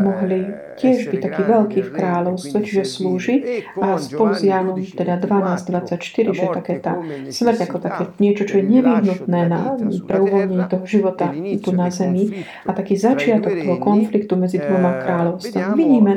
mohli 0.01 0.49
tiež 0.81 1.13
byť 1.13 1.19
taký 1.29 1.41
veľký 1.45 1.79
v 1.85 1.91
kráľovstve, 1.93 2.57
čiže 2.65 2.83
slúžiť 2.89 3.41
a 3.77 4.01
spolu 4.01 4.33
s 4.33 4.41
Jánom 4.41 4.81
teda 4.81 5.21
12.24, 5.21 6.33
že 6.33 6.45
také 6.49 6.81
tá 6.81 6.97
smrť 7.29 7.59
ako 7.69 7.77
také 7.77 8.03
niečo, 8.17 8.49
čo 8.49 8.57
je 8.57 8.65
nevyhnutné 8.65 9.41
na, 9.45 9.77
pre 10.09 10.38
uvoľnenie 10.45 10.71
toho 10.71 10.85
života 10.87 11.33
tu 11.35 11.69
na 11.75 11.89
zemi 11.91 12.45
a 12.63 12.71
taký 12.71 12.95
začiatok 12.95 13.51
toho 13.51 13.75
konfliktu 13.81 14.33
medzi 14.39 14.57
dvoma 14.61 15.01
kráľovstvami. 15.03 15.75
Vidíme, 15.75 16.11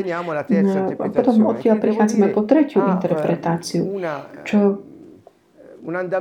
a 1.00 1.07
potom 1.11 1.50
odtiaľ 1.50 1.76
prichádzame 1.83 2.31
po 2.31 2.47
tretiu 2.47 2.85
interpretáciu, 2.85 3.99
čo 4.47 4.85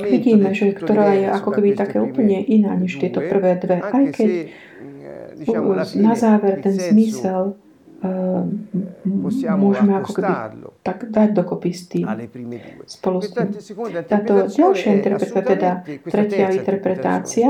vidíme, 0.02 0.58
že 0.58 0.74
ktorá 0.74 1.14
je 1.14 1.28
ako 1.30 1.50
keby 1.54 1.70
také 1.78 2.02
úplne 2.02 2.42
iná 2.42 2.74
než 2.74 2.98
tieto 2.98 3.22
prvé 3.22 3.62
dve. 3.62 3.78
Aj 3.78 4.06
keď 4.10 4.50
na 5.98 6.14
záver 6.14 6.62
ten 6.62 6.74
zmysel 6.74 7.58
môžeme 9.58 9.94
ako 10.02 10.12
keby 10.18 10.34
tak 10.82 11.14
dať 11.14 11.30
dokopy 11.38 11.70
s 11.70 11.86
tým, 11.86 12.10
spolu 12.90 13.22
s 13.22 13.30
tým. 13.30 13.54
Táto 14.10 14.50
ďalšia 14.50 14.90
interpretácia, 14.98 15.46
teda 15.46 15.70
tretia 16.10 16.48
interpretácia, 16.50 17.50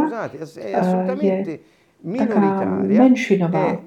je 1.16 1.60
taká 2.04 2.40
menšinová. 2.84 3.80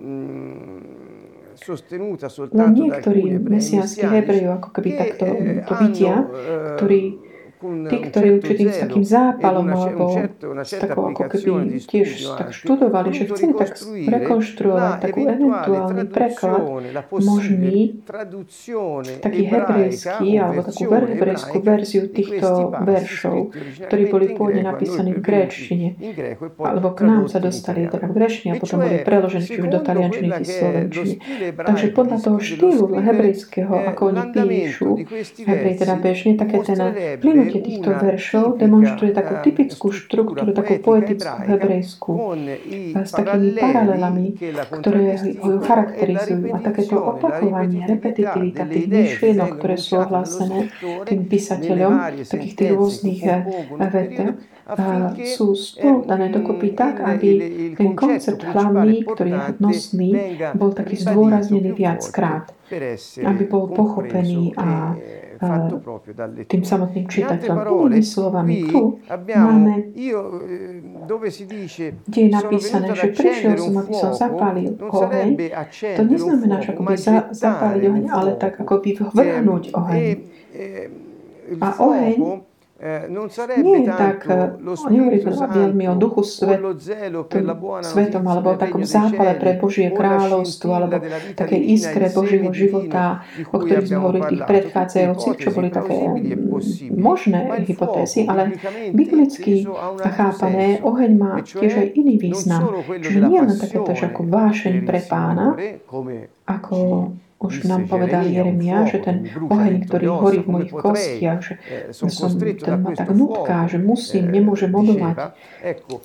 Len 2.52 2.70
niektorí 2.76 3.40
mesiánsky 3.40 4.04
Hebrejov 4.04 4.60
ako 4.60 4.68
keby 4.80 4.90
takto 5.00 5.24
to 5.64 5.72
vidia, 5.84 6.24
ktorí 6.76 7.16
tí, 7.64 7.96
ktorí 8.10 8.28
určite 8.40 8.62
s 8.70 8.78
takým 8.84 9.04
zápalom 9.04 9.66
alebo 9.72 10.04
s 10.60 10.72
takou 10.76 11.10
ako 11.10 11.22
keby 11.32 11.80
tiež 11.80 12.08
tak 12.36 12.52
študovali, 12.52 13.08
že 13.16 13.24
chceli 13.32 13.52
tak 13.56 13.72
rekonštruovať 13.88 14.92
takú 15.00 15.20
eventuálny 15.24 16.04
preklad 16.08 16.62
možný, 17.10 18.04
taký 19.20 19.42
hebrejský 19.48 20.28
alebo 20.36 20.60
takú 20.64 20.82
hebrejskú 20.92 21.56
verziu 21.64 22.04
týchto 22.12 22.72
veršov, 22.84 23.56
ktorí 23.88 24.02
boli 24.12 24.26
pôvodne 24.36 24.62
napísaní 24.64 25.16
v 25.16 25.20
gréčtine. 25.24 25.88
Alebo 26.60 26.92
k 26.92 27.00
nám 27.08 27.26
sa 27.32 27.40
dostali 27.40 27.88
teda 27.88 28.10
v 28.10 28.12
gréčtine 28.12 28.56
a 28.56 28.60
potom 28.60 28.84
boli 28.84 29.00
preložení 29.00 29.46
či 29.46 29.60
už 29.60 29.68
do 29.72 29.80
taliančiny 29.80 30.28
či 30.40 30.44
slovenčiny. 30.44 31.12
Takže 31.54 31.86
podľa 31.96 32.18
toho 32.20 32.38
štýlu 32.40 32.86
hebrejského, 32.92 33.74
ako 33.94 34.02
oni 34.12 34.22
píšu, 34.34 34.90
hebrej 35.44 35.74
teda 35.80 35.94
bežne, 35.98 36.36
také 36.36 36.60
ten 36.64 36.78
plynutie 37.20 37.53
Použitie 37.54 37.78
týchto 37.78 37.90
veršov 37.94 38.58
demonstruje 38.58 39.12
takú 39.14 39.34
typickú 39.46 39.86
štruktúru, 39.94 40.50
takú 40.50 40.74
poetickú 40.82 41.38
hebrejskú, 41.46 42.12
s 42.98 43.10
takými 43.14 43.54
paralelami, 43.54 44.26
ktoré 44.82 45.14
ho 45.38 45.62
charakterizujú. 45.62 46.50
A 46.50 46.58
takéto 46.58 46.98
opakovanie, 46.98 47.86
repetitivita 47.86 48.66
tých 48.66 48.86
myšlienok, 48.90 49.62
ktoré 49.62 49.76
sú 49.78 50.02
ohlásené 50.02 50.74
tým 51.06 51.30
písateľom, 51.30 51.92
takých 52.26 52.54
tých 52.58 52.70
rôznych 52.74 53.22
vetách, 53.78 54.34
sú 55.28 55.52
spolu 55.52 56.08
dané 56.08 56.32
dokopy 56.32 56.72
tak, 56.72 57.04
aby 57.04 57.30
ten 57.76 57.92
koncept 57.92 58.40
hlavný, 58.40 59.04
ktorý 59.04 59.30
je 59.30 59.40
nosný, 59.60 60.10
bol 60.56 60.72
taký 60.72 60.96
zdôraznený 60.96 61.76
viackrát, 61.76 62.48
aby 63.20 63.42
bol 63.44 63.68
pochopený 63.68 64.56
a 64.56 64.96
tým 66.48 66.64
samotným 66.64 67.04
čitateľom. 67.04 67.58
Inými 67.92 68.00
slovami, 68.00 68.64
tu 68.64 68.96
máme, 69.12 69.92
kde 72.08 72.20
je 72.24 72.30
napísané, 72.32 72.88
že 72.96 73.12
prišiel 73.12 73.60
som, 73.60 73.76
aby 73.76 73.92
som 73.92 74.16
zapálil 74.16 74.72
oheň. 74.80 75.36
To 76.00 76.02
neznamená, 76.08 76.64
že 76.64 76.72
akoby 76.72 76.96
za, 76.96 77.28
zapáliť 77.28 77.82
oheň, 77.84 78.04
ale 78.08 78.30
tak 78.40 78.56
akoby 78.56 78.96
vrhnúť 79.12 79.76
oheň. 79.76 80.16
A 81.60 81.68
oheň 81.76 82.16
Nie 82.74 83.86
tak, 83.86 84.26
nehovorí 84.90 85.22
to 85.22 85.30
veľmi 85.30 85.84
o 85.88 85.94
duchu 85.94 86.26
svet, 86.26 86.58
svetom, 87.86 88.26
alebo 88.26 88.50
o 88.52 88.58
takom 88.58 88.82
zápale 88.82 89.38
pre 89.38 89.54
Božie 89.62 89.94
kráľovstvo, 89.94 90.74
alebo 90.74 90.98
také 91.38 91.54
iskre 91.54 92.10
Božieho 92.10 92.50
života, 92.50 93.22
o 93.54 93.62
ktorých 93.62 93.88
sme 93.88 93.98
hovorili 94.02 94.24
tých 94.26 94.44
predchádzajúcich, 94.50 95.34
čo 95.38 95.48
boli 95.54 95.70
také 95.70 96.02
možné 96.98 97.62
hypotézy, 97.62 98.26
ale 98.26 98.58
biblicky 98.90 99.62
chápané, 100.02 100.82
oheň 100.82 101.12
má 101.14 101.32
tiež 101.46 101.78
aj 101.78 101.88
iný 101.94 102.18
význam. 102.18 102.82
Čiže 102.90 103.18
nie 103.22 103.38
len 103.38 103.54
takéto 103.54 103.94
ako 103.94 104.26
vášeň 104.26 104.74
pre 104.82 105.00
pána, 105.06 105.54
ako 106.42 106.76
už 107.44 107.68
nám 107.68 107.88
povedal 107.88 108.24
Jeremia, 108.26 108.88
že 108.88 109.00
ten 109.04 109.28
oheň, 109.28 109.74
ktorý 109.88 110.06
horí 110.10 110.38
v 110.44 110.48
mojich 110.48 110.72
kostiach, 110.72 111.40
že 111.40 111.54
som, 111.92 112.08
ten 112.32 112.80
ma 112.80 112.90
tak 112.96 113.12
nutká, 113.12 113.68
že 113.68 113.78
musím, 113.80 114.32
nemôžem 114.32 114.72
odolať, 114.72 115.36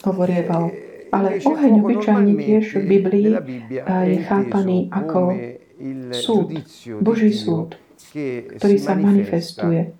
hovorieval. 0.03 0.72
Ale 1.10 1.41
oheň 1.41 1.74
obyčajne 1.81 2.34
tiež 2.38 2.65
v 2.77 2.84
Biblii 2.86 3.29
je 3.81 4.17
chápaný 4.29 4.93
ako 4.93 5.34
súd, 6.13 6.53
Boží 7.01 7.34
súd, 7.34 7.81
ktorý 8.55 8.77
sa 8.77 8.93
manifestuje 8.93 9.99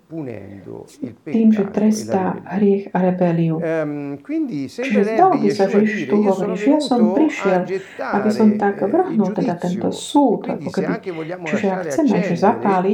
tým, 1.24 1.48
že 1.54 1.62
e 1.62 1.70
trestá 1.70 2.42
hriech 2.58 2.90
a 2.90 2.98
rebeliu. 2.98 3.62
Ehm, 3.62 4.18
Čiže 4.66 5.16
zdalo 5.16 5.38
by 5.38 5.48
sa, 5.54 5.64
že 5.70 5.78
Ježiš 5.86 6.02
tu 6.10 6.16
hovorí, 6.26 6.54
že 6.58 6.68
ja 6.74 6.80
som 6.82 7.00
prišiel, 7.14 7.60
aby 7.98 8.28
som 8.34 8.48
tak 8.58 8.82
vrhnul 8.82 9.30
teda 9.30 9.54
tento 9.54 9.94
súd, 9.94 10.50
ako 10.50 10.68
keby, 10.74 10.92
čiže 11.46 11.66
ak 11.70 11.80
chceme, 11.86 12.16
že 12.26 12.34
zapáli, 12.34 12.92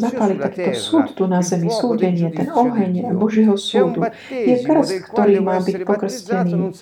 zapáli 0.00 0.34
takýto 0.40 0.72
súd 0.72 1.06
tu 1.12 1.24
na 1.28 1.44
zemi, 1.44 1.68
súdenie, 1.68 2.32
ten 2.32 2.48
oheň 2.48 3.12
Božieho 3.12 3.54
súdu, 3.60 4.00
je 4.32 4.56
krst, 4.64 5.12
ktorý 5.12 5.44
má 5.44 5.60
byť 5.60 5.76
pokrstený. 5.84 6.72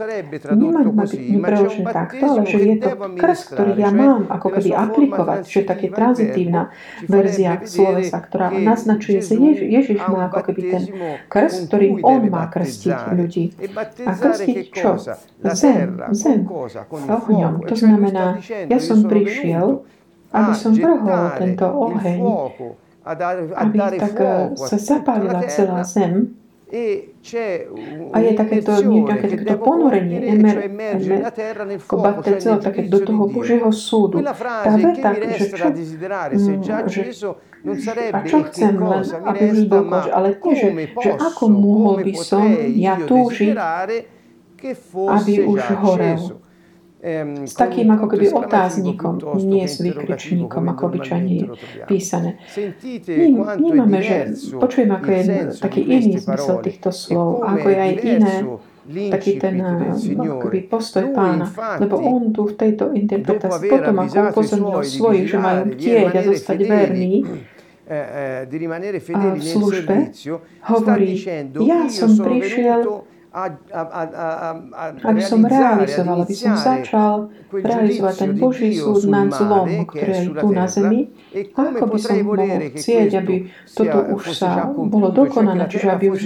Nemá 0.54 0.80
ma 0.86 1.04
byť 1.04 1.22
preložený 1.42 1.84
takto, 1.90 2.24
ale 2.24 2.42
že 2.46 2.58
je 2.62 2.76
to 2.78 2.90
krst, 3.18 3.44
ktorý 3.52 3.72
ja 3.74 3.90
mám 3.90 4.30
ako 4.30 4.48
keby 4.60 4.70
aplikovať, 4.70 5.40
že 5.48 5.60
taký 5.66 5.88
tranzitívna 5.90 6.70
verzia 7.08 7.58
slovesa, 7.66 8.18
ktorá 8.22 8.52
naznačuje, 8.52 9.15
že 9.22 9.64
Ježiš 9.66 10.00
má 10.08 10.28
ako 10.28 10.40
keby 10.50 10.60
ten 10.72 10.84
krst, 11.28 11.68
ktorým 11.70 12.02
on 12.04 12.20
má 12.28 12.48
krstiť 12.48 12.98
ľudí. 13.14 13.44
A 14.04 14.12
krstiť 14.14 14.58
čo? 14.72 14.96
Zem, 15.52 16.00
zem, 16.12 16.40
ohňom. 17.08 17.64
To 17.66 17.74
znamená, 17.76 18.40
ja 18.44 18.78
som 18.78 19.04
prišiel, 19.04 19.84
aby 20.32 20.52
som 20.52 20.72
vrhol 20.74 21.24
tento 21.38 21.66
oheň, 21.66 22.20
aby 23.54 23.76
tak 24.00 24.16
sa 24.58 24.76
zapálila 24.76 25.46
celá 25.46 25.86
zem, 25.86 26.34
a 26.66 28.16
je 28.18 28.32
takéto, 28.34 28.74
nejaké 28.82 29.38
takéto 29.38 29.56
ponorenie, 29.62 30.18
emer, 30.34 30.66
emer, 30.66 30.98
ako 31.78 31.94
battezzo, 32.02 32.58
také 32.58 32.90
do 32.90 33.06
toho 33.06 33.30
Božieho 33.30 33.70
súdu. 33.70 34.18
Tá 34.18 34.74
veta, 34.74 35.14
že 35.30 35.46
čo, 35.46 35.70
mm, 35.70 36.58
že, 37.78 37.90
a 38.10 38.18
čo 38.26 38.42
chcem 38.50 38.74
len, 38.82 39.02
aby 39.06 39.42
už 39.54 39.60
dokončil, 39.70 40.10
ale 40.10 40.28
nie, 40.34 40.54
že, 40.58 40.68
že 41.06 41.10
ako 41.14 41.44
mohol 41.54 42.02
by 42.02 42.14
som 42.18 42.42
ja 42.74 42.98
túžiť, 42.98 43.54
aby 44.90 45.32
už 45.46 45.62
horel 45.86 46.18
s 47.46 47.54
takým 47.54 47.86
ako 47.94 48.06
keby 48.10 48.34
otáznikom, 48.34 49.22
nie 49.38 49.62
s 49.70 49.78
vykričníkom, 49.78 50.66
ako 50.74 50.82
obyčajne 50.90 51.32
je 51.38 51.44
písané. 51.86 52.42
Vnímame, 53.06 53.98
že 54.02 54.34
počujeme, 54.58 54.98
ako 54.98 55.08
je 55.14 55.22
taký 55.54 55.80
iný 55.86 56.18
zmysel 56.18 56.58
týchto 56.66 56.90
slov, 56.90 57.46
ako 57.46 57.66
je 57.70 57.78
aj 57.78 57.92
iné 58.02 58.34
taký 58.86 59.42
ten 59.42 59.58
keby 60.42 60.70
postoj 60.70 61.10
pána, 61.10 61.50
lebo 61.78 61.98
on 61.98 62.30
tu 62.30 62.46
v 62.46 62.54
tejto 62.54 62.94
interpretácii 62.94 63.70
potom 63.70 63.96
ako 63.98 64.16
upozornil 64.30 64.82
svojich, 64.86 65.26
že 65.26 65.38
majú 65.42 65.62
chtieť 65.74 66.12
a 66.14 66.22
zostať 66.22 66.58
verní, 66.62 67.14
eh, 67.86 68.46
eh, 68.46 69.14
a 69.14 69.18
v 69.34 69.42
službe, 69.42 69.94
hovorí, 70.70 71.18
ja 71.66 71.80
som 71.90 72.10
prišiel 72.14 73.06
aby 73.36 75.20
som 75.20 75.44
realizoval, 75.44 76.24
aby 76.24 76.32
som 76.32 76.56
začal 76.56 77.28
realizovať 77.52 78.14
ten 78.16 78.32
Boží 78.40 78.72
súd 78.72 79.04
nad 79.12 79.28
zlom, 79.28 79.84
ktoré 79.84 80.24
je 80.24 80.32
tu 80.32 80.48
na 80.56 80.64
zemi. 80.64 81.12
Ako 81.52 81.84
by 81.84 81.98
som 82.00 82.16
mohol 82.24 82.72
chcieť, 82.72 83.10
aby 83.20 83.52
toto 83.68 83.98
už 84.16 84.32
sa 84.32 84.72
bolo 84.72 85.12
dokonané, 85.12 85.68
čiže 85.68 85.92
aby 85.92 86.16
už 86.16 86.20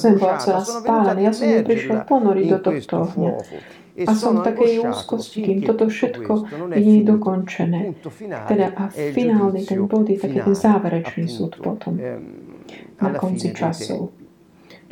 zem 0.00 0.16
bola 0.16 0.40
celá 0.40 0.64
spálená. 0.64 1.20
Ja 1.20 1.32
som 1.36 1.44
neprišiel 1.44 2.08
ponoriť 2.08 2.46
do 2.48 2.58
tohto 2.64 2.94
ohňa. 3.04 3.32
A 3.96 4.12
som 4.12 4.40
v 4.40 4.44
takej 4.44 4.84
úzkosti, 4.84 5.40
kým 5.40 5.64
toto 5.64 5.88
všetko 5.88 6.32
nie 6.76 7.00
je 7.00 7.02
dokončené. 7.04 7.96
Teda 8.48 8.68
a 8.76 8.92
finálny 8.92 9.64
ten 9.64 9.80
bod 9.88 10.08
je 10.08 10.20
taký 10.20 10.40
ten 10.40 10.56
záverečný 10.56 11.24
súd 11.28 11.60
potom 11.60 11.96
na 12.96 13.10
konci 13.16 13.52
časov. 13.56 14.12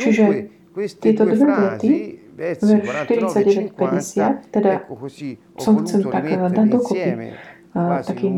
Čiže 0.00 0.53
tieto 0.74 1.22
dve 1.22 1.46
vety, 1.46 1.90
verš 2.34 2.58
49-50, 3.06 4.50
teda 4.50 4.82
som 5.54 5.78
chcem 5.86 6.02
tak 6.10 6.24
dať 6.26 6.66
dokopy 6.66 7.30
takým 8.02 8.34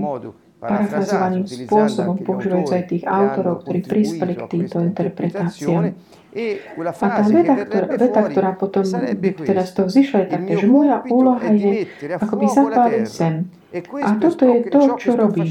parafrazovaným 0.56 1.44
spôsobom, 1.44 2.16
používajúc 2.20 2.72
aj 2.72 2.84
tých 2.88 3.04
autorov, 3.04 3.64
ktorí 3.64 3.80
prispeli 3.84 4.32
k 4.36 4.44
týmto 4.48 4.80
interpretáciám. 4.80 5.92
A 6.36 6.92
tá 6.92 7.24
veta, 7.24 7.56
ktorá, 7.64 7.86
veta, 7.96 8.20
ktorá 8.28 8.50
potom 8.52 8.84
teda 9.24 9.64
z 9.64 9.72
toho 9.72 9.88
zišla, 9.88 10.18
je 10.24 10.28
také, 10.36 10.52
že 10.60 10.68
moja 10.68 11.00
úloha 11.08 11.48
je 11.48 11.88
akoby 12.12 12.46
zapáliť 12.52 13.04
zem. 13.08 13.48
A 14.04 14.20
toto 14.20 14.44
je 14.44 14.68
to, 14.68 14.80
čo 15.00 15.16
robím. 15.16 15.48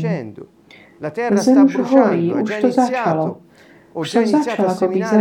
Zem 1.41 1.65
už 1.65 1.89
horí, 1.89 2.33
už 2.33 2.49
to 2.61 2.69
začalo. 2.69 3.44
Som 3.95 4.27
začal 4.27 4.75
akoby 4.75 4.99
za, 5.07 5.19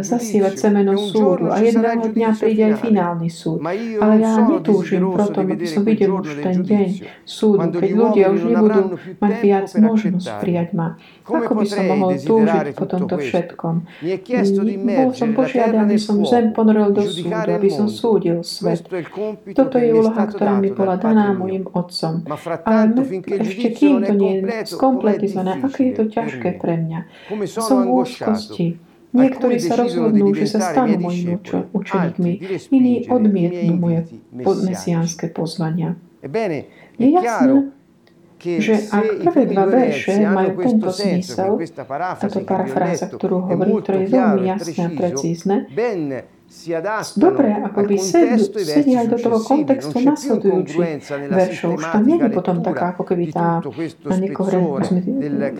zasívať 0.00 0.54
semeno 0.56 0.96
súdu 0.96 1.52
a 1.52 1.60
jedného 1.60 2.08
dňa 2.08 2.30
príde 2.40 2.62
aj 2.72 2.74
finálny 2.80 3.28
súd. 3.28 3.60
Ale 4.00 4.14
ja 4.16 4.48
netúžim 4.48 5.04
proto, 5.12 5.44
aby 5.44 5.68
som 5.68 5.84
videl 5.84 6.16
už 6.16 6.40
ten 6.40 6.64
deň 6.64 6.88
súdu, 7.28 7.68
keď 7.68 7.90
ľudia 7.92 8.32
už 8.32 8.40
nebudú 8.48 8.96
mať 9.20 9.32
viac 9.44 9.68
možnosť 9.76 10.40
prijať 10.40 10.72
ma. 10.72 10.96
Ako 11.28 11.52
by 11.52 11.66
som 11.68 11.84
mohol 11.84 12.16
túžiť 12.16 12.72
po 12.72 12.84
tomto 12.88 13.20
všetkom? 13.20 13.74
Bol 14.88 15.10
som 15.12 15.28
požiadaný, 15.36 16.00
som 16.00 16.16
zem 16.24 16.56
ponoril 16.56 16.96
do 16.96 17.04
súdu, 17.04 17.28
aby 17.28 17.68
som 17.68 17.92
súdil 17.92 18.40
svet. 18.40 18.88
Toto 19.52 19.76
je 19.76 19.92
úloha, 19.92 20.24
ktorá 20.24 20.56
mi 20.56 20.72
bola 20.72 20.96
daná 20.96 21.36
mojim 21.36 21.68
otcom. 21.68 22.24
Ale 22.64 22.88
ešte 23.20 23.68
kým 23.76 24.00
to 24.00 24.16
nie 24.16 24.40
je 24.40 24.64
skompletizované, 24.64 25.60
aké 25.60 25.92
je 25.92 25.94
to 26.00 26.04
ťažké 26.08 26.56
pre 26.56 26.80
mňa. 26.80 27.00
Som 27.52 27.97
úzkosti. 28.04 28.66
Niektorí 29.08 29.56
sa 29.56 29.74
rozhodnú, 29.80 30.36
že 30.36 30.46
sa 30.52 30.60
stanú 30.60 31.00
mojimi 31.00 31.40
učeníkmi, 31.72 32.32
iní 32.68 32.94
odmietnú 33.08 33.74
moje 33.80 34.20
mesiánske 34.68 35.32
pozvania. 35.32 35.96
Je 36.98 37.08
jasné, 37.14 37.72
že 38.38 38.74
ak 38.92 39.04
prvé 39.26 39.42
dva 39.50 39.64
verše 39.66 40.12
majú 40.28 40.50
tento 40.62 40.88
zmysel, 40.92 41.58
táto 42.20 42.40
parafráza, 42.44 43.10
ktorú 43.10 43.48
hovorí, 43.48 43.72
ktorá 43.82 43.98
je 44.04 44.08
veľmi 44.12 44.42
jasná 44.46 44.84
a 44.86 44.90
precízne, 44.94 45.56
Dobre, 47.20 47.52
ako 47.60 47.84
by 47.84 47.96
sedí 48.64 48.96
aj 48.96 49.12
do 49.12 49.20
toho 49.20 49.36
kontextu 49.44 50.00
nasledujúcich 50.00 51.12
veršov. 51.28 51.76
Už 51.76 51.84
tam 51.84 52.02
nie 52.08 52.16
je 52.16 52.30
potom 52.32 52.64
taká 52.64 52.96
ako 52.96 53.04
keby 53.04 53.24
tá 53.36 53.60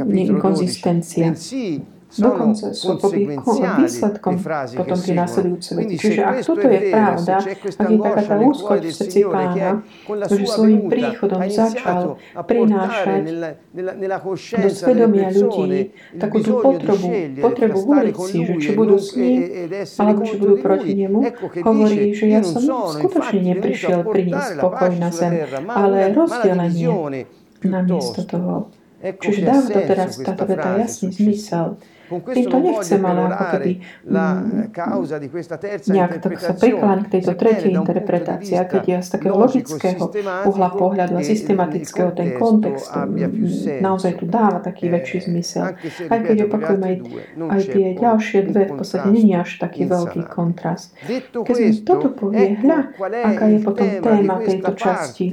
nekonzistencia. 0.09 1.37
Dokonca 2.09 2.73
sú 2.73 2.97
výsledkom 3.77 4.41
potom 4.81 4.97
tie 4.97 5.13
následujúce 5.13 5.71
veci. 5.77 5.95
Čiže 6.01 6.21
ak 6.25 6.37
toto 6.41 6.65
je 6.65 6.81
pravda, 6.89 7.35
ak 7.45 7.89
je 7.93 7.99
taká 8.01 8.23
tá 8.25 8.37
úzkosť 8.41 8.81
v 8.81 8.95
srdci 8.97 9.21
pána, 9.29 9.85
že 10.09 10.45
svojim 10.49 10.89
príchodom 10.89 11.41
začal 11.53 12.17
prinášať 12.49 13.23
do 14.57 14.69
svedomia 14.73 15.29
ľudí 15.37 15.93
takú 16.17 16.41
tú 16.41 16.53
potrebu, 16.65 17.09
potrebu 17.45 17.77
v 17.77 17.87
ulici, 17.93 18.37
že 18.41 18.55
či 18.57 18.71
budú 18.73 18.97
s 18.97 19.13
ním, 19.13 19.39
alebo 20.01 20.21
či 20.25 20.35
budú 20.41 20.55
proti 20.65 20.93
nemu, 20.97 21.19
hovorí, 21.61 22.17
že 22.17 22.25
ja 22.33 22.41
som 22.41 22.65
skutočne 22.89 23.53
neprišiel 23.53 24.01
priniesť 24.09 24.65
pokoj 24.65 24.97
na 24.97 25.13
zem, 25.13 25.45
ale 25.69 26.17
rozdelenie 26.17 27.29
na 27.69 27.81
miesto 27.85 28.25
toho. 28.25 28.73
Čiže 28.99 29.41
dáva 29.45 29.69
to 29.69 29.81
teraz 29.85 30.17
táto 30.19 30.43
veta 30.49 30.71
jasný 30.81 31.13
zmysel. 31.13 31.77
Týmto 32.09 32.57
nechcem 32.65 33.01
ale 33.05 33.21
ako 33.29 33.45
keby 33.53 33.73
mm, 34.09 34.73
nejak 35.93 36.13
tak 36.25 36.41
sa 36.41 36.53
prikláňať 36.57 37.05
k 37.05 37.11
tejto 37.21 37.33
tretej 37.37 37.71
interpretácii, 37.77 38.57
a 38.57 38.65
keď 38.65 38.83
ja 38.89 38.99
z 39.05 39.09
takého 39.13 39.37
logického 39.37 40.05
uhla 40.49 40.71
pohľadu 40.73 41.21
a 41.21 41.23
systematického 41.23 42.11
ten 42.17 42.41
kontext 42.41 42.89
mm, 42.89 43.85
naozaj 43.85 44.17
tu 44.17 44.25
dáva 44.25 44.65
taký 44.65 44.89
väčší 44.89 45.29
zmysel. 45.29 45.77
Aj 46.09 46.21
keď 46.25 46.49
opakujem 46.49 46.83
aj, 46.83 46.95
aj 47.37 47.61
tie 47.69 47.87
ďalšie 47.97 48.39
dve, 48.49 48.63
v 48.73 48.75
podstate 48.81 49.09
není 49.13 49.37
až 49.37 49.61
taký 49.61 49.85
veľký 49.85 50.25
kontrast. 50.33 50.97
Keď 51.33 51.57
mi 51.61 51.71
toto 51.85 52.09
povie, 52.13 52.57
hľa, 52.59 52.97
aká 52.99 53.47
je 53.53 53.59
potom 53.61 53.89
téma 54.01 54.41
tejto 54.41 54.73
časti 54.75 55.27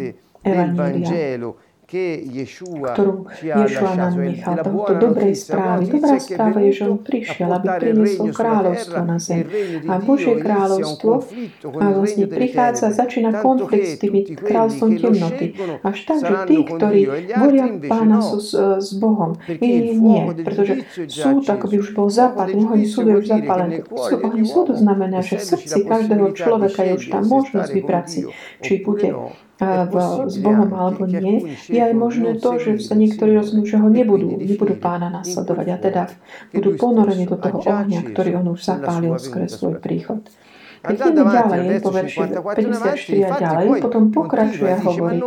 Evangelia 0.46 1.56
ktorú 1.86 3.30
Ješua 3.46 3.94
nám 3.94 4.18
nechal, 4.18 4.58
tohoto 4.66 4.94
dobrej 4.98 5.38
správy. 5.38 5.86
Dobrá 5.86 6.18
správa 6.18 6.60
je, 6.66 6.72
že 6.74 6.84
on 6.90 6.98
prišiel, 6.98 7.50
aby 7.54 7.68
priniesol 7.78 8.34
kráľovstvo 8.34 9.00
na 9.06 9.18
zem. 9.22 9.46
A 9.86 10.02
Božie 10.02 10.34
kráľovstvo 10.42 11.12
a 11.78 11.86
vlastne 11.94 12.26
prichádza, 12.26 12.90
začína 12.90 13.38
konflikt 13.40 13.96
s 13.96 14.02
tými 14.02 14.26
kráľovstvom 14.34 14.92
temnoty. 14.98 15.46
Až 15.86 15.98
tak, 16.10 16.20
že 16.26 16.36
tí, 16.50 16.58
ktorí 16.66 17.02
volia 17.38 17.66
pána 17.86 18.18
sú 18.20 18.42
s, 18.42 18.52
s 18.58 18.90
Bohom, 18.98 19.38
iní 19.62 19.94
nie, 20.02 20.22
pretože 20.42 20.90
súd 21.06 21.46
by 21.46 21.76
už 21.78 21.94
bol 21.94 22.10
zapálený, 22.10 22.66
ohň 22.66 22.82
súd 22.90 23.14
je 23.14 23.16
už 23.22 23.28
zapálený. 23.30 23.86
Ohň 23.94 24.44
súdu 24.50 24.74
znamená, 24.74 25.22
že 25.22 25.38
v 25.38 25.46
srdci 25.54 25.80
každého 25.86 26.34
človeka 26.34 26.82
je 26.82 26.94
už 26.98 27.06
tá 27.14 27.20
možnosť 27.22 27.70
vybrať 27.70 28.06
si, 28.10 28.22
či 28.66 28.82
bude 28.82 29.14
v, 29.60 29.96
s 30.28 30.36
Bohom 30.44 30.68
alebo 30.76 31.08
nie, 31.08 31.56
je 31.72 31.80
aj 31.80 31.94
možné 31.96 32.36
to, 32.44 32.60
že 32.60 32.84
sa 32.84 32.96
niektorí 33.00 33.40
rozhodnú, 33.40 33.64
že 33.64 33.80
ho 33.80 33.88
nebudú, 33.88 34.36
nebudú 34.36 34.76
pána 34.76 35.08
nasledovať 35.08 35.68
a 35.72 35.78
teda 35.80 36.04
budú 36.52 36.76
ponorení 36.76 37.24
do 37.24 37.40
toho 37.40 37.64
ohňa, 37.64 38.04
ktorý 38.12 38.44
on 38.44 38.52
už 38.52 38.68
zapálil 38.68 39.16
skres 39.16 39.56
svoj 39.56 39.80
príchod. 39.80 40.28
Ideme 40.86 41.26
ďalej, 41.26 41.82
po 41.82 41.90
verši 41.90 42.20
54 42.30 43.26
a 43.26 43.30
ďalej, 43.42 43.68
potom 43.82 44.04
pokračuje 44.14 44.70
a 44.70 44.80
hovorí, 44.86 45.18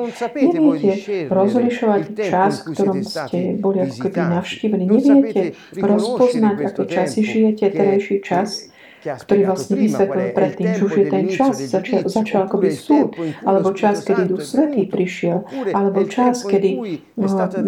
neviete 0.54 1.26
rozlišovať 1.26 2.02
čas, 2.14 2.52
v 2.62 2.66
ktorom 2.78 2.98
ste 3.02 3.38
boli 3.58 3.82
ako 3.82 3.96
keby 4.06 4.20
navštívení, 4.38 4.84
neviete 4.86 5.58
rozpoznať, 5.74 6.56
aké 6.62 6.82
časy 6.86 7.20
žijete, 7.26 7.64
terajší 7.74 8.16
čas, 8.22 8.70
ktorý 9.02 9.40
vlastne 9.46 9.74
vysvetlil 9.78 10.28
predtým, 10.34 10.68
že 10.74 10.82
už 10.84 10.94
je 10.98 11.06
ten 11.10 11.24
čas, 11.30 11.54
začal, 11.58 12.00
začal 12.08 12.40
akoby 12.46 12.68
súd, 12.74 13.14
alebo 13.44 13.74
čas, 13.74 14.02
kedy 14.06 14.22
Duch 14.30 14.44
Svetý 14.44 14.86
prišiel, 14.86 15.44
alebo 15.74 16.04
čas, 16.06 16.42
kedy 16.46 16.70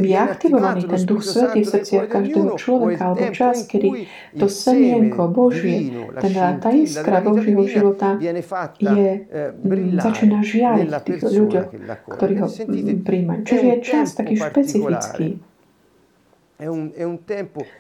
je 0.01 0.17
aktivovaný 0.17 0.87
ten 0.87 1.03
Duch 1.07 1.23
Svetý 1.23 1.63
v 1.65 1.69
srdciach 1.69 2.07
každého 2.09 2.59
človeka, 2.59 3.03
alebo 3.15 3.27
čas, 3.35 3.67
kedy 3.67 4.07
to 4.39 4.47
semienko 4.47 5.29
Božie, 5.31 5.93
teda 6.19 6.59
tá 6.59 6.71
iskra 6.75 7.21
Božieho 7.21 7.63
života 7.67 8.17
je, 8.79 9.11
začína 10.01 10.39
žiariť 10.41 10.89
v 10.89 11.03
tých 11.05 11.23
ľuďoch, 11.25 11.69
ktorí 12.09 12.35
ho 12.41 12.49
príjmajú. 13.05 13.41
Čiže 13.47 13.67
je 13.67 13.79
čas 13.83 14.07
taký 14.15 14.35
špecifický 14.39 15.50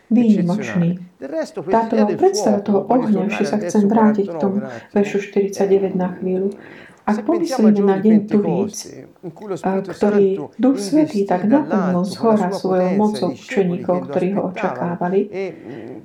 výnimočný. 0.09 0.89
Táto 1.69 1.95
predstava 2.17 2.59
toho 2.65 2.81
ohňa, 2.89 3.29
ešte 3.29 3.45
sa 3.45 3.57
chcem 3.61 3.85
vrátiť 3.87 4.27
k 4.33 4.37
tomu 4.41 4.65
veršu 4.97 5.19
49 5.21 5.93
na 5.93 6.17
chvíľu. 6.17 6.57
Ak 7.11 7.27
pomyslíme 7.27 7.81
na 7.83 7.97
deň 7.99 8.19
Turíc, 8.31 8.87
ktorý 9.89 10.27
Duch 10.55 10.79
Svetý 10.79 11.27
tak 11.27 11.49
naplnil 11.49 12.07
z 12.07 12.15
hora 12.23 12.49
svojou 12.55 12.91
mocou 12.95 13.29
učeníkov, 13.35 13.97
ktorí 14.13 14.29
ho 14.39 14.55
očakávali, 14.55 15.21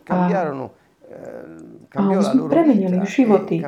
a, 0.09 0.17
a 1.95 2.01
premenili 2.49 2.97
životy 3.05 3.61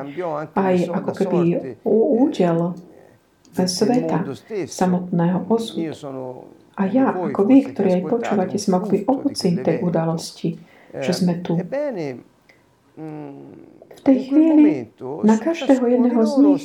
aj 0.52 0.74
ako 0.92 1.10
keby 1.14 1.40
údel 1.86 2.74
sveta 3.54 4.18
samotného 4.66 5.46
osudu. 5.46 5.94
A 6.78 6.86
ja, 6.86 7.10
ako 7.10 7.42
vy, 7.42 7.74
ktorí 7.74 7.88
aj 7.98 8.04
počúvate, 8.06 8.54
som 8.54 8.78
akoby 8.78 9.02
ovocím 9.10 9.66
tej 9.66 9.82
udalosti, 9.82 10.62
že 10.94 11.10
sme 11.10 11.42
tu. 11.42 11.58
V 13.98 14.00
tej 14.06 14.18
chvíli 14.30 14.86
na 15.26 15.34
každého 15.42 15.82
jedného 15.82 16.22
z 16.22 16.34
nich 16.38 16.64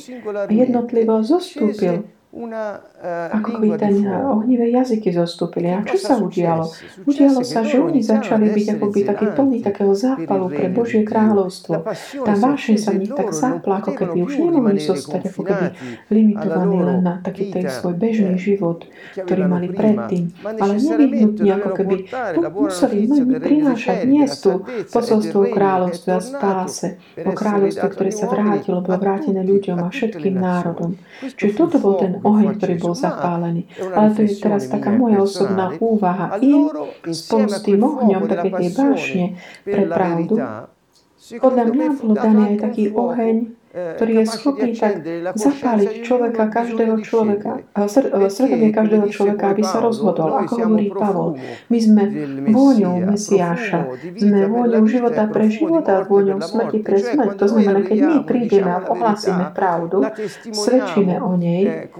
jednotlivo 0.54 1.26
zostúpil 1.26 2.06
Eh, 2.34 3.28
ako 3.30 3.62
by 3.62 3.68
ten 3.78 4.02
ohnivé 4.10 4.66
jazyky 4.74 5.14
zostúpili. 5.14 5.70
A 5.70 5.86
čo 5.86 5.94
sa 5.94 6.18
udialo? 6.18 6.66
Udialo 7.06 7.46
sa, 7.46 7.62
že 7.62 7.78
oni 7.78 8.02
začali 8.02 8.50
byť 8.50 8.66
ako 8.74 8.86
by 8.90 9.00
taký 9.06 9.26
plný 9.38 9.58
takého 9.62 9.94
zápalu 9.94 10.50
pre 10.50 10.66
Božie 10.74 11.06
kráľovstvo. 11.06 11.86
Tá 12.26 12.34
vášeň 12.34 12.76
sa 12.80 12.90
v 12.90 13.06
nich 13.06 13.14
tak 13.14 13.30
zápla, 13.30 13.78
ako 13.78 13.92
keby 13.94 14.18
už 14.26 14.34
nemohli 14.50 14.82
zostať 14.82 15.30
ako 15.30 15.42
keby 15.46 15.66
limitovaní 16.10 16.78
len 16.82 16.98
na 17.06 17.22
taký 17.22 17.54
ten 17.54 17.70
svoj 17.70 17.94
bežný 17.94 18.34
život, 18.34 18.82
ktorý 19.14 19.46
mali 19.46 19.70
predtým. 19.70 20.34
Ale 20.42 20.74
nevyhnutne 20.74 21.50
ako 21.54 21.70
keby 21.70 21.96
museli 22.50 22.98
prinášať 23.38 24.10
miestu 24.10 24.66
posolstvo 24.90 25.38
o 25.38 25.48
kráľovstve 25.54 26.10
a 26.10 26.18
spáse. 26.18 26.98
O 27.22 27.30
kráľovstve, 27.30 27.86
ktoré 27.94 28.10
sa 28.10 28.26
vrátilo, 28.26 28.82
bolo 28.82 28.98
vrátené 28.98 29.46
ľuďom 29.46 29.86
a 29.86 29.92
všetkým 29.92 30.34
národom. 30.34 30.98
Čiže 31.22 31.52
toto 31.54 31.78
bol 31.78 31.94
ten 32.00 32.23
oheň, 32.24 32.46
ktorý 32.56 32.74
bol 32.80 32.94
zapálený. 32.96 33.68
Ale 33.92 34.08
to 34.16 34.24
je 34.24 34.40
teraz 34.40 34.66
taká 34.72 34.90
moja 34.96 35.20
osobná 35.20 35.76
úvaha. 35.76 36.40
Im 36.40 36.72
spolu 37.12 37.46
s 37.52 37.60
tým 37.60 37.80
ohňom 37.84 38.24
také 38.24 38.48
tej 38.50 38.68
pre 39.62 39.84
pravdu, 39.86 40.40
podľa 41.40 41.64
mňa 41.72 41.86
bol 42.00 42.12
daný 42.16 42.42
aj 42.52 42.56
taký 42.68 42.84
oheň, 42.92 43.36
ktorý 43.74 44.22
je 44.22 44.26
schopný 44.30 44.70
tak 44.78 45.02
zapáliť 45.34 46.06
človeka, 46.06 46.46
každého 46.46 46.94
človeka, 47.02 47.66
svedomie 48.30 48.70
každého 48.70 49.10
človeka, 49.10 49.50
aby 49.50 49.66
sa 49.66 49.82
rozhodol. 49.82 50.30
Ako 50.46 50.54
hovorí 50.62 50.94
Pavol, 50.94 51.42
my 51.66 51.78
sme 51.82 52.02
vôňou 52.54 53.02
Mesiáša, 53.02 53.98
sme 54.14 54.46
vôňou 54.46 54.86
života 54.86 55.26
pre 55.26 55.50
života, 55.50 56.06
vôňou 56.06 56.38
smrti 56.38 56.86
pre 56.86 57.02
smrť. 57.02 57.34
To 57.34 57.46
znamená, 57.50 57.82
keď 57.82 57.98
my 57.98 58.16
prídeme 58.22 58.70
a 58.70 58.78
ohlásime 58.86 59.50
pravdu, 59.50 60.06
svedčíme 60.54 61.18
o 61.18 61.34
nej, 61.34 61.90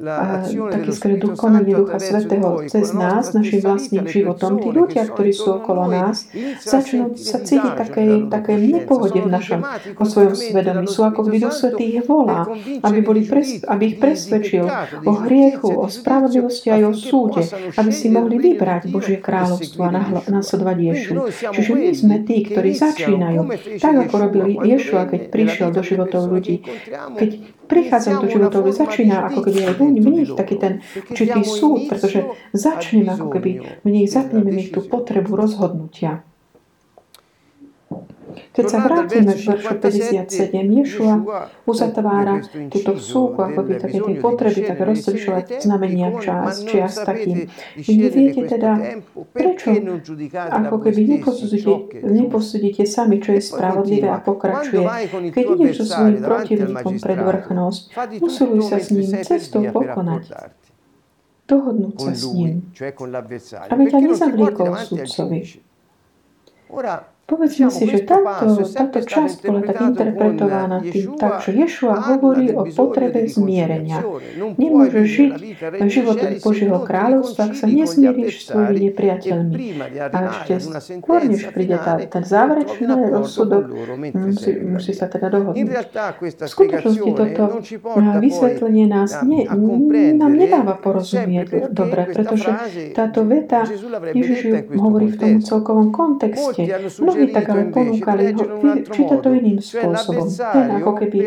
taký 0.00 0.90
skôr 0.96 1.12
duch, 1.20 1.36
konanie 1.36 1.76
Ducha 1.76 2.00
Svetého 2.00 2.64
cez 2.66 2.96
nás, 2.96 3.36
našim 3.36 3.60
vlastným 3.60 4.08
životom. 4.08 4.56
Tí 4.58 4.68
ľudia, 4.72 5.04
ktorí 5.04 5.32
sú 5.36 5.60
okolo 5.60 5.86
nás, 5.86 6.26
začnú 6.64 7.14
sa 7.16 7.44
cítiť 7.44 7.72
také, 7.76 8.04
také 8.32 8.56
nepohode 8.56 9.20
v 9.20 9.28
našom, 9.28 9.60
o 9.96 10.04
svojom 10.04 10.34
svedomí. 10.34 10.88
Sú 10.88 11.04
ako 11.04 11.28
by 11.28 11.36
Duch 11.36 11.54
Svetý 11.54 11.96
ich 11.96 12.04
volá, 12.08 12.48
aby, 12.80 12.98
boli 13.04 13.28
pres, 13.28 13.60
aby 13.68 13.94
ich 13.94 13.96
presvedčil 14.00 14.64
o 15.04 15.12
hriechu, 15.28 15.68
o 15.68 15.86
spravodlivosti 15.86 16.72
aj 16.72 16.82
o 16.88 16.92
súde, 16.96 17.42
aby 17.76 17.92
si 17.92 18.08
mohli 18.08 18.40
vybrať 18.40 18.88
Božie 18.88 19.20
kráľovstvo 19.20 19.80
a 19.84 19.90
nasledovať 20.32 20.76
Ješu. 20.80 21.12
Čiže 21.52 21.72
my 21.76 21.88
sme 21.92 22.16
tí, 22.24 22.48
ktorí 22.48 22.72
začínajú, 22.72 23.40
tak 23.76 23.94
ako 24.08 24.14
robili 24.16 24.52
Ješua, 24.56 25.04
keď 25.10 25.28
prišiel 25.28 25.68
do 25.70 25.84
životov 25.84 26.30
ľudí. 26.30 26.64
Keď 26.90 27.60
prichádzajú 27.70 28.16
do 28.18 28.28
životov, 28.28 28.62
začína 28.74 29.30
ako 29.30 29.46
keby 29.46 29.60
aj 29.62 29.74
v 29.98 30.06
nich 30.14 30.30
taký 30.30 30.54
ten 30.62 30.78
určitý 31.10 31.42
súd, 31.42 31.90
pretože 31.90 32.22
začneme 32.54 33.10
ako 33.10 33.26
keby 33.34 33.50
v 33.82 33.88
nich 33.90 34.06
zapneme 34.06 34.54
ich 34.54 34.70
tú 34.70 34.86
potrebu 34.86 35.34
rozhodnutia. 35.34 36.22
Keď 38.52 38.64
sa 38.66 38.78
vrátime 38.82 39.32
k 39.34 39.42
veršu 39.46 39.74
57, 39.78 40.78
Ješua 40.80 41.14
uzatvára 41.66 42.42
túto 42.70 42.96
súku, 42.98 43.38
ako 43.40 43.60
by 43.66 43.72
také 43.78 43.98
tie 44.00 44.16
potreby, 44.18 44.60
také 44.66 44.82
rozlišovať 44.86 45.44
znamenia 45.62 46.08
čas, 46.20 46.64
čias 46.64 46.94
takým. 47.00 47.50
Vy 47.76 47.92
neviete 47.96 48.46
teda, 48.46 49.00
prečo 49.30 49.74
ako 50.50 50.76
keby 50.82 51.00
neposúdite, 51.18 51.72
neposúdite 52.04 52.82
sami, 52.86 53.22
čo 53.22 53.36
je 53.36 53.42
spravodlivé 53.42 54.08
a 54.08 54.18
pokračuje. 54.22 54.84
Keď 55.34 55.44
ideš 55.58 55.74
so 55.82 55.84
svojím 55.96 56.18
protivníkom 56.22 56.94
pred 56.98 57.18
vrchnosť, 57.18 57.82
usiluj 58.20 58.60
sa 58.66 58.76
s 58.78 58.88
ním 58.94 59.10
cestou 59.22 59.62
pokonať. 59.70 60.24
dohodnúť 61.50 61.96
sa 61.98 62.12
s 62.14 62.24
ním, 62.30 62.62
aby 63.74 63.82
ťa 63.90 63.98
nezavliekol 64.06 64.70
súdcovi. 64.86 65.38
Povedzme 67.30 67.70
si, 67.70 67.86
že 67.86 68.02
táto, 68.02 68.58
táto 68.66 68.98
časť 69.06 69.46
bola 69.46 69.62
tak 69.62 69.78
interpretovaná 69.94 70.82
tým, 70.82 71.14
tak, 71.14 71.46
že 71.46 71.54
Ješua 71.54 71.96
hovorí 72.10 72.50
o 72.50 72.66
potrebe 72.66 73.22
zmierenia. 73.30 74.02
Nemôžeš 74.58 75.06
žiť 75.06 75.32
životom 75.86 76.30
Božieho 76.42 76.82
kráľovstva, 76.82 77.40
ak 77.50 77.54
sa 77.54 77.66
nezmieríš 77.70 78.34
s 78.34 78.44
svojimi 78.50 78.90
nepriateľmi. 78.90 79.54
A 80.10 80.18
ešte 80.26 80.54
skôr, 80.98 81.22
než 81.22 81.46
príde 81.54 81.78
tá, 81.78 82.02
ten 82.02 82.26
záverečný 82.26 83.14
rozsudok, 83.14 83.64
musí, 84.10 84.50
musí 84.66 84.92
sa 84.96 85.06
teda 85.06 85.30
dohodnúť. 85.30 85.86
V 86.34 86.50
skutočnosti 86.50 87.10
toto 87.14 87.62
vysvetlenie 88.18 88.90
nás 88.90 89.22
ne, 89.22 89.46
nám 90.18 90.32
nedáva 90.34 90.74
porozumieť 90.82 91.70
dobre, 91.70 92.10
pretože 92.10 92.50
táto 92.98 93.22
veta 93.22 93.62
Ježiš 94.10 94.66
hovorí 94.74 95.14
v 95.14 95.16
tom 95.20 95.32
celkovom 95.38 95.94
kontexte. 95.94 96.66
Mnohí 96.98 97.19
mnohí 97.20 97.34
tak 97.36 97.46
ale 97.52 97.62
ponúkali 97.68 98.32
ho 98.32 98.42
čítať 98.88 99.18
to 99.20 99.28
iným 99.36 99.58
spôsobom. 99.60 100.26
Ten 100.32 100.66
ako 100.80 100.92
keby 100.96 101.18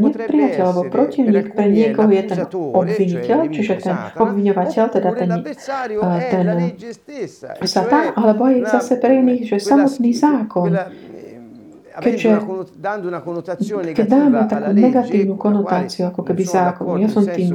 nepriateľ 0.00 0.64
alebo 0.64 0.82
protivník 0.88 1.52
pre 1.52 1.66
niekoho 1.68 2.08
je 2.08 2.22
ten 2.24 2.40
obviniteľ, 2.48 3.38
čiže 3.52 3.74
ten 3.84 3.96
obviňovateľ, 4.16 4.84
teda 4.88 5.10
ten, 5.12 5.30
ten 6.32 6.46
Satan, 7.68 8.16
alebo 8.16 8.48
aj 8.48 8.56
zase 8.80 8.96
pre 8.96 9.20
iných, 9.20 9.52
že 9.52 9.56
samotný 9.60 10.12
zákon 10.16 10.72
keďže 12.00 12.40
keď 13.92 14.06
dáme 14.08 14.48
takú 14.48 14.70
negatívnu 14.72 15.34
konotáciu, 15.36 16.08
ako 16.08 16.24
keby 16.24 16.42
zákon, 16.48 16.96
ja 16.96 17.08
som 17.12 17.28
tým 17.28 17.52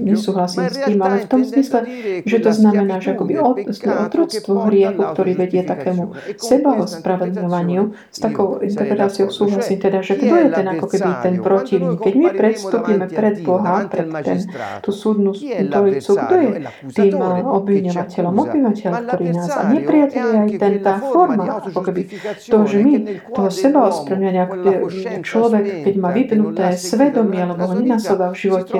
nesúhlasím 0.00 0.72
s 0.72 0.80
tým, 0.80 0.96
ale 1.04 1.24
v 1.24 1.28
tom 1.28 1.44
zmysle, 1.44 1.84
že 2.24 2.36
to 2.40 2.50
znamená, 2.56 3.04
že 3.04 3.12
akoby 3.12 3.36
otroctvo 3.84 4.64
hriechu, 4.70 5.02
ktorý 5.12 5.32
vedie 5.36 5.60
takému 5.60 6.16
sebaospravedľovaniu, 6.40 7.92
s 8.08 8.18
takou 8.22 8.64
interpretáciou 8.64 9.28
súhlasím 9.28 9.76
teda, 9.82 10.00
že 10.00 10.16
kto 10.16 10.34
je 10.40 10.48
ten 10.48 10.66
ako 10.70 10.86
keby 10.88 11.10
ten 11.20 11.34
protivník. 11.42 11.98
Keď 12.00 12.14
my 12.16 12.28
predstúpime 12.32 13.04
pred 13.12 13.44
Boha, 13.44 13.84
pred 13.90 14.08
ten, 14.24 14.38
tú 14.80 14.90
súdnu 14.94 15.36
stolicu, 15.36 16.12
kto 16.16 16.34
je 16.40 16.50
tým 16.96 17.20
obviňovateľom? 17.44 18.32
Obviňovateľ, 18.32 18.92
ktorý 19.04 19.26
nás 19.36 19.52
a 19.52 19.62
nepriateľ 19.68 20.24
je 20.24 20.38
aj 20.38 20.50
ten, 20.56 20.74
tá 20.80 20.94
forma, 21.02 21.60
ako 21.60 21.80
keby 21.84 22.02
to, 22.46 22.58
že 22.64 22.78
my 22.80 22.94
toho 23.34 23.50
seba 23.50 23.90
ospravedlňovania, 23.90 25.20
človek, 25.26 25.64
keď 25.82 25.94
má 25.98 26.10
vypnuté 26.14 26.78
svedomie, 26.78 27.42
alebo 27.42 27.66
ho 27.66 27.74
nenasledá 27.74 28.30
v 28.30 28.36
živote, 28.38 28.78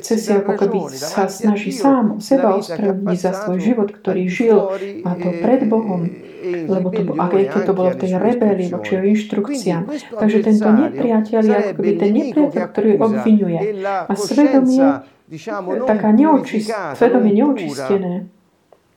chce 0.00 0.14
si 0.16 0.30
ako 0.32 0.52
keby 0.56 0.78
sa 0.96 1.28
snaží 1.28 1.70
sám 1.70 2.18
seba 2.18 2.56
ospravedlniť 2.56 3.18
za 3.20 3.32
svoj 3.44 3.58
život, 3.60 3.88
ktorý 3.92 4.24
žil 4.26 4.58
a 5.04 5.10
to 5.14 5.28
pred 5.44 5.68
Bohom 5.68 6.30
lebo 6.40 6.88
to, 6.88 7.02
ak 7.20 7.32
aj 7.36 7.44
keď 7.52 7.62
to 7.68 7.72
bolo 7.76 7.88
v 7.92 8.00
tej 8.00 8.12
rebelii 8.16 8.68
voči 8.72 8.96
inštrukciám. 8.96 9.82
Takže 10.16 10.38
tento 10.40 10.68
nepriateľ 10.72 11.40
je 11.44 11.54
akoby 11.76 11.90
ten 12.00 12.10
nepriateľ, 12.16 12.64
ktorý 12.72 12.90
obvinuje. 12.96 13.60
A 13.84 14.12
svedomie, 14.16 15.04
taká 15.84 16.10
neočist, 16.16 16.72
svedomie 16.96 17.32
neočistené, 17.36 18.14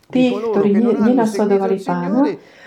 tých, 0.07 0.33
ktorí 0.33 0.69
nenasledovali 1.03 1.77
pána, 1.81 2.21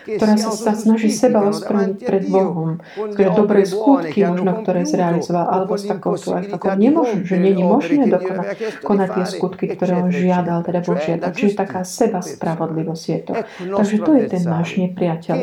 ktorá 0.06 0.38
sa, 0.38 0.54
sa 0.54 0.72
snaží 0.78 1.10
seba 1.10 1.42
ospravedlniť 1.50 1.98
pred 1.98 2.24
Bohom, 2.30 2.78
ktoré 2.94 3.28
dobré 3.34 3.66
skutky 3.66 4.22
možno, 4.22 4.62
ktoré 4.62 4.86
zrealizoval, 4.86 5.46
alebo 5.50 5.74
s 5.74 5.90
takouto 5.90 6.38
aj 6.38 6.54
takou 6.54 6.78
nemož, 6.78 7.26
že 7.26 7.36
je 7.42 7.52
možné 7.58 8.04
dokonať, 8.06 8.46
konať 8.86 9.08
tie 9.10 9.24
skutky, 9.26 9.64
ktoré 9.74 10.06
on 10.06 10.10
žiadal, 10.14 10.62
teda 10.62 10.80
Božia. 10.86 11.18
Takže 11.18 11.58
taká 11.58 11.82
seba 11.82 12.22
spravodlivosť 12.22 13.04
je 13.10 13.20
to. 13.26 13.34
Takže 13.74 13.96
to 14.00 14.10
je 14.14 14.22
ten 14.30 14.42
náš 14.46 14.68
nepriateľ. 14.78 15.38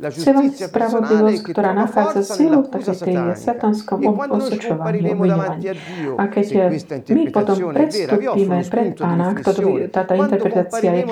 Seba 0.00 0.40
spravodlivosť, 0.48 1.42
ktorá 1.52 1.70
nachádza 1.76 2.22
silu 2.24 2.64
v 2.64 2.80
tej 2.80 3.18
satanskom 3.36 4.00
osočovaní, 4.08 5.04
obviňovaní. 5.12 5.62
A 6.16 6.24
keď 6.32 6.46
my 7.12 7.22
potom 7.28 7.76
predstúpime 7.76 8.64
pred 8.66 8.96
Pána, 8.96 9.36
táto 9.92 10.12
interpretácia 10.16 10.90
je 10.96 11.04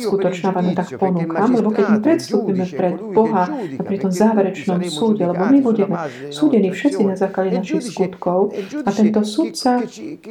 skutočná, 0.00 0.48
vám 0.50 0.72
tak 0.72 0.96
ponúkam, 0.96 1.48
lebo 1.54 1.68
keď 1.70 1.86
my 1.92 1.98
predstúpime 2.00 2.64
pred 2.66 2.94
Boha 2.96 3.44
a 3.52 3.82
pri 3.84 3.96
tom 4.00 4.12
záverečnom 4.12 4.80
súde, 4.88 5.22
lebo 5.28 5.44
my 5.46 5.58
budeme 5.60 5.94
súdení 6.32 6.72
všetci 6.72 7.02
na 7.04 7.16
základe 7.20 7.60
našich 7.60 7.92
skutkov. 7.92 8.56
a 8.82 8.90
tento 8.90 9.22
súdca, 9.22 9.84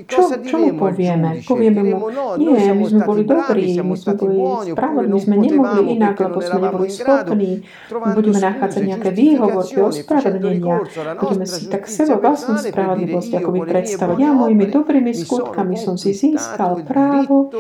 čo, 0.10 0.22
čo 0.42 0.56
mu 0.58 0.72
povieme? 0.76 1.46
Povieme 1.46 1.82
mu, 1.86 2.10
nie, 2.42 2.74
my 2.74 2.86
sme 2.86 3.02
boli 3.06 3.24
dobrí, 3.24 3.78
my 3.80 3.96
sme 3.96 4.14
boli 4.18 4.38
spravodliví, 4.74 5.14
my 5.14 5.20
sme 5.22 5.36
nemohli 5.38 5.82
inak, 5.96 6.16
lebo 6.20 6.38
sme 6.42 6.60
neboli 6.60 6.90
schopní, 6.92 7.52
budeme 7.90 8.40
nachádzať 8.40 8.82
nejaké 8.82 9.10
výhovorky, 9.14 9.78
ospravedlenia, 9.78 10.86
budeme 11.22 11.46
si 11.46 11.70
tak 11.70 11.86
seba 11.86 12.18
vlastnú 12.18 12.58
spravodlivosť 12.58 13.32
akoby 13.38 13.60
predstavať. 13.66 14.16
Ja 14.18 14.32
mojimi 14.34 14.66
dobrými 14.70 15.14
skutkami 15.14 15.76
som 15.78 15.96
si 15.96 16.16
získal 16.16 16.82
právo 16.88 17.54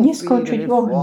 neskončiť 0.00 0.60
v 0.64 0.72
ohni, 0.72 1.02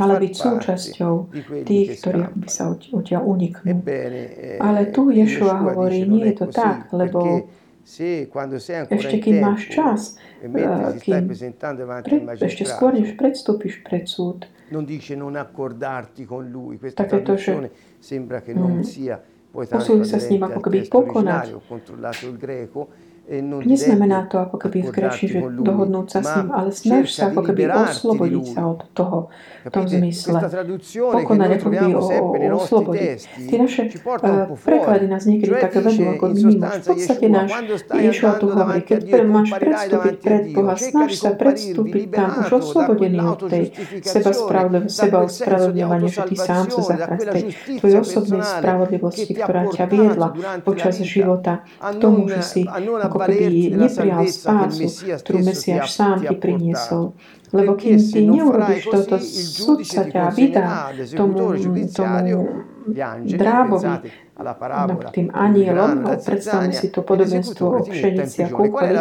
ale 0.00 0.12
byť 0.26 0.34
súčasťou 0.34 1.14
tých, 1.62 1.88
ktorí 2.02 2.20
by 2.34 2.48
sa 2.50 2.74
odtiaľ 2.74 3.22
uniknú. 3.30 3.78
eh, 3.86 4.58
Ale 4.58 4.90
tu 4.90 5.14
Ješua 5.14 5.62
hovorí, 5.70 6.02
nie 6.02 6.34
je 6.34 6.34
to 6.34 6.46
tak, 6.50 6.90
lebo 6.90 7.46
ešte 7.86 9.16
keď 9.22 9.34
máš 9.38 9.70
čas, 9.70 10.00
e 10.42 10.50
eh, 10.50 10.98
kým 10.98 11.30
pred, 12.02 12.26
ešte 12.42 12.66
skôr, 12.66 12.90
než 12.90 13.14
predstúpiš 13.14 13.86
pred 13.86 14.10
súd, 14.10 14.50
non 14.68 14.84
dice 14.84 15.14
non 15.14 15.36
accordarti 15.36 16.24
con 16.24 16.48
lui. 16.48 16.78
Questa 16.78 17.04
traduzione 17.04 17.70
sembra 17.98 18.40
che 18.40 18.52
non 18.52 18.82
sia 18.84 19.22
poi 19.50 19.66
keby 19.66 20.88
pokonať. 20.88 21.52
ho 21.52 21.62
controllato 21.66 22.26
il 22.26 22.36
greco 22.36 22.88
Neznamená 23.26 24.30
to 24.30 24.38
ako 24.38 24.54
keby 24.54 24.86
v 24.86 24.90
grečni, 24.94 25.26
že 25.26 25.40
dohodnúť 25.42 26.06
sa 26.14 26.20
s 26.22 26.30
ním, 26.38 26.48
ale 26.54 26.70
snaž 26.70 27.10
sa 27.10 27.34
ako 27.34 27.42
keby 27.50 27.66
oslobodiť 27.66 28.44
sa 28.54 28.70
od 28.70 28.86
toho 28.94 29.34
v 29.66 29.70
tom 29.74 29.84
zmysle. 29.90 30.38
Pokonať 31.10 31.50
ako 31.58 31.68
keby 31.74 31.92
o, 31.98 32.02
oslobodiť. 32.54 33.18
Tie 33.50 33.58
naše 33.58 33.82
uh, 33.90 34.46
preklady 34.62 35.10
nás 35.10 35.26
niekedy 35.26 35.58
také 35.58 35.82
vedú 35.82 36.06
ako 36.06 36.24
mimo. 36.38 36.70
V 36.70 36.86
podstate 36.86 37.26
náš 37.26 37.50
Ješua 37.90 38.32
tu 38.38 38.46
hovorí, 38.46 38.86
keď 38.86 39.00
máš 39.26 39.50
predstúpiť 39.58 40.14
pred 40.22 40.42
Boha, 40.54 40.74
snaž 40.78 41.18
sa 41.18 41.34
predstúpiť 41.34 42.06
tam 42.14 42.30
už 42.46 42.48
oslobodený 42.62 43.18
od 43.26 43.40
tej 43.50 43.74
seba, 44.06 44.30
seba 44.86 45.18
ospravedlňovania, 45.26 46.08
že 46.14 46.22
ty 46.30 46.36
sám 46.38 46.70
sa 46.70 46.82
zachránil 46.94 47.26
tej 47.34 47.44
tvojej 47.82 47.98
osobnej 48.06 48.42
spravodlivosti, 48.46 49.34
ktorá 49.34 49.66
ťa 49.66 49.84
viedla 49.90 50.28
počas 50.62 51.02
života 51.02 51.66
k 51.82 51.98
tomu, 51.98 52.30
že 52.30 52.42
si 52.46 52.62
ako 52.70 53.15
keby 53.18 53.76
neprijal 53.76 54.24
spásu, 54.28 54.86
ktorú 55.24 55.38
Mesiáš 55.42 55.88
sám 55.94 56.24
ti 56.24 56.34
priniesol. 56.36 57.16
Lebo 57.54 57.78
kým 57.78 57.96
ty 57.96 58.20
neurobiš 58.26 58.82
toto, 58.90 59.16
sudca 59.22 60.02
ťa 60.10 60.24
vydá 60.34 60.90
tomu, 61.14 61.54
tomu 61.94 62.38
drábovi, 63.22 64.25
tým 65.16 65.32
anielom, 65.32 66.04
predstavme 66.20 66.68
si 66.68 66.92
to 66.92 67.00
podobenstvo 67.00 67.72
o 67.72 67.80
pšenici 67.80 68.44
a 68.44 68.48
kúkoli, 68.52 68.92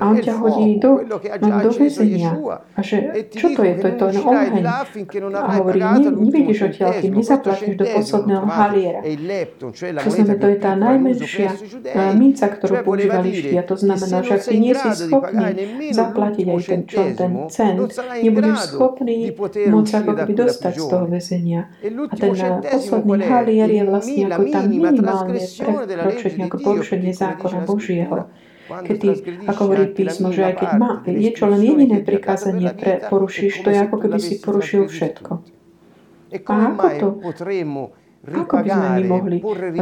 a 0.00 0.02
on 0.08 0.16
ťa 0.16 0.34
hodí 0.40 0.80
do, 0.80 1.04
do 1.36 1.70
väzenia. 1.76 2.32
A 2.72 2.80
že, 2.80 3.28
čo 3.28 3.52
to 3.52 3.68
je? 3.68 3.72
To 3.76 3.84
je 3.84 3.94
to 4.00 4.06
na 4.16 4.20
oheň. 4.24 4.64
A 5.36 5.50
hovorí, 5.60 5.80
ne, 5.84 6.08
nevidíš 6.08 6.72
odtiaľ, 6.72 7.04
kým 7.04 7.12
nezaplatíš 7.20 7.76
do 7.76 7.84
posledného 7.84 8.46
haliera. 8.48 9.00
To 10.00 10.08
znamená, 10.08 10.34
to 10.40 10.48
je 10.48 10.56
tá 10.56 10.72
najmenšia 10.72 11.48
minca, 12.16 12.44
ktorú 12.48 12.74
používali 12.80 13.28
A 13.60 13.64
To 13.68 13.76
znamená, 13.76 14.16
že 14.24 14.32
ak 14.40 14.42
ty 14.48 14.56
nie 14.56 14.72
si 14.72 14.88
schopný 15.04 15.52
zaplatiť 15.92 16.46
aj 16.48 16.60
ten, 16.64 16.80
čo, 16.88 17.00
ten 17.12 17.30
cen, 17.52 17.74
nebudeš 18.24 18.72
schopný 18.72 19.36
môcť 19.68 19.92
ako 20.00 20.10
dostať 20.32 20.72
z 20.80 20.84
toho 20.88 21.04
väzenia. 21.04 21.68
A 21.84 22.14
ten 22.16 22.32
posledný 22.64 23.20
halier 23.28 23.68
je 23.68 23.82
vlastne 23.84 24.22
ako 24.32 24.42
tam 24.48 24.77
minimálne 24.78 25.42
prekročenie 25.42 26.46
ako 26.46 26.58
porušenie 26.62 27.12
zákona 27.12 27.66
Božieho. 27.66 28.30
Keď 28.68 28.96
ty, 29.00 29.08
ako 29.48 29.60
hovorí 29.64 29.84
písmo, 29.96 30.28
že 30.28 30.44
aj 30.44 30.54
keď 30.60 30.70
má, 30.76 31.00
je 31.08 31.30
čo 31.32 31.48
len 31.48 31.60
jediné 31.64 32.04
prikázanie 32.04 32.68
pre, 32.76 33.00
porušíš, 33.08 33.64
to 33.64 33.72
je 33.72 33.78
ako 33.80 33.96
keby 33.96 34.18
si 34.20 34.34
porušil 34.44 34.92
všetko. 34.92 35.32
A 36.52 36.52
ako 36.76 36.86
to? 37.00 37.08
Ako 38.18 38.60
by 38.60 38.68
sme 38.68 38.88
my 38.98 39.02
mohli 39.08 39.36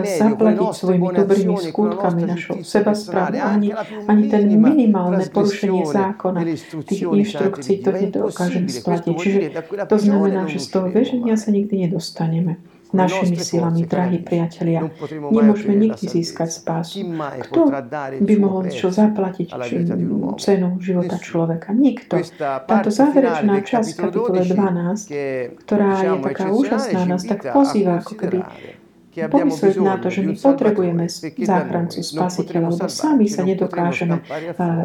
zaplatiť 0.07 0.69
svojimi 0.71 1.09
dobrými 1.09 1.57
skutkami 1.57 2.23
našou 2.29 2.63
sebaspravu? 2.63 3.43
Ani, 3.43 3.75
ani 4.07 4.23
ten 4.31 4.45
minimálne 4.55 5.25
porušenie 5.35 5.83
zákona, 5.83 6.45
tých 6.87 7.11
inštrukcií, 7.11 7.83
to 7.83 7.91
nedokážeme 7.91 8.71
splatiť. 8.71 9.15
Čiže 9.19 9.41
to 9.89 9.97
znamená, 9.99 10.47
že 10.47 10.63
z 10.63 10.69
toho 10.69 10.87
beženia 10.95 11.35
sa 11.35 11.51
nikdy 11.51 11.91
nedostaneme 11.91 12.63
našimi 12.95 13.37
silami, 13.41 13.83
drahí 13.89 14.23
priatelia. 14.23 14.87
Nemôžeme 15.11 15.75
nikdy 15.75 16.05
získať 16.07 16.51
spásu. 16.55 17.03
Kto 17.51 17.73
by 18.23 18.35
mohol 18.39 18.71
čo 18.71 18.95
zaplatiť 18.95 19.51
cenu 20.39 20.69
života 20.79 21.17
človeka? 21.19 21.75
Nikto. 21.75 22.23
Táto 22.41 22.91
záverečná 22.95 23.65
časť 23.65 23.91
kapitole 23.99 24.47
12, 24.47 25.59
ktorá 25.67 25.91
je 26.05 26.11
taká 26.23 26.47
úžasná, 26.53 27.01
nás 27.09 27.23
tak 27.27 27.51
pozýva 27.51 27.99
ako 28.05 28.13
keby 28.15 28.39
pomyslieť 29.25 29.77
na 29.81 29.97
to, 29.97 30.13
že 30.13 30.21
my 30.21 30.35
potrebujeme 30.37 31.05
záchrancu, 31.09 32.05
spasiteľa, 32.05 32.77
lebo 32.77 32.87
sami 32.93 33.27
sa 33.27 33.43
nedokážeme 33.43 34.21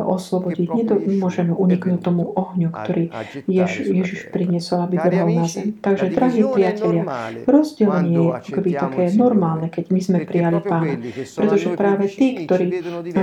oslobodiť, 0.08 0.68
nemôžeme 1.04 1.52
uniknúť 1.52 2.00
tomu 2.00 2.32
ohňu, 2.32 2.72
ktorý 2.72 3.12
Jež, 3.52 3.84
Ježiš 3.84 4.32
priniesol, 4.32 4.88
aby 4.88 4.96
vrhol 5.02 5.30
na 5.36 5.46
zem. 5.50 5.76
Takže, 5.78 6.14
drahí 6.16 6.42
priatelia, 6.48 7.04
rozdelenie 7.44 8.18
je 8.22 8.32
akoby 8.32 8.72
také 8.78 9.04
normálne, 9.18 9.68
keď 9.68 9.86
my 9.92 10.02
sme 10.02 10.18
prijali 10.24 10.60
Pána. 10.62 10.96
Pretože 11.12 11.68
práve 11.76 12.06
tí, 12.08 12.48
ktorí 12.48 12.66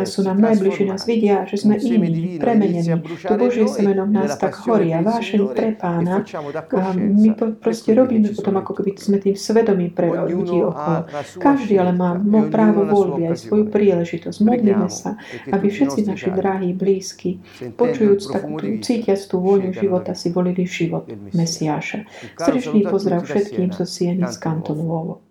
sú 0.05 0.27
nám 0.27 0.39
najbližšie, 0.43 0.85
nás 0.91 1.07
vidia, 1.07 1.47
že 1.47 1.57
sme 1.63 1.79
iní, 1.79 2.37
premenení. 2.37 2.99
To 3.25 3.35
Božie 3.39 3.71
semeno 3.71 4.05
v 4.05 4.13
nás 4.13 4.35
tak 4.37 4.59
horí 4.67 4.91
a 4.93 5.01
vášeň 5.01 5.41
pre 5.55 5.73
Pána. 5.79 6.27
A 6.75 6.93
my 6.97 7.33
proste 7.63 7.95
robíme 7.95 8.35
potom, 8.35 8.59
ako 8.59 8.73
keby 8.83 8.91
sme 8.99 9.17
tým 9.23 9.37
svedomí 9.39 9.89
pre 9.95 10.11
ľudí 10.11 10.59
okolo. 10.63 10.98
Každý 11.39 11.77
ale 11.77 11.93
má 11.93 12.17
právo 12.49 12.89
voľby 12.89 13.31
aj 13.31 13.37
svoju 13.47 13.69
príležitosť. 13.69 14.39
Modlíme 14.41 14.89
sa, 14.89 15.21
aby 15.53 15.67
všetci 15.69 16.09
naši 16.09 16.31
drahí, 16.33 16.73
blízki, 16.73 17.39
počujúc 17.77 18.23
takú, 18.33 18.57
cítiac 18.81 19.21
tú 19.29 19.39
vôňu 19.39 19.77
života, 19.77 20.17
si 20.17 20.33
volili 20.33 20.65
život 20.65 21.07
Mesiáša. 21.37 22.09
Srdečný 22.41 22.89
pozdrav 22.89 23.29
všetkým 23.29 23.71
zo 23.71 23.85
Sieny 23.85 24.25
z 24.27 24.37
Kantonovo. 24.41 25.28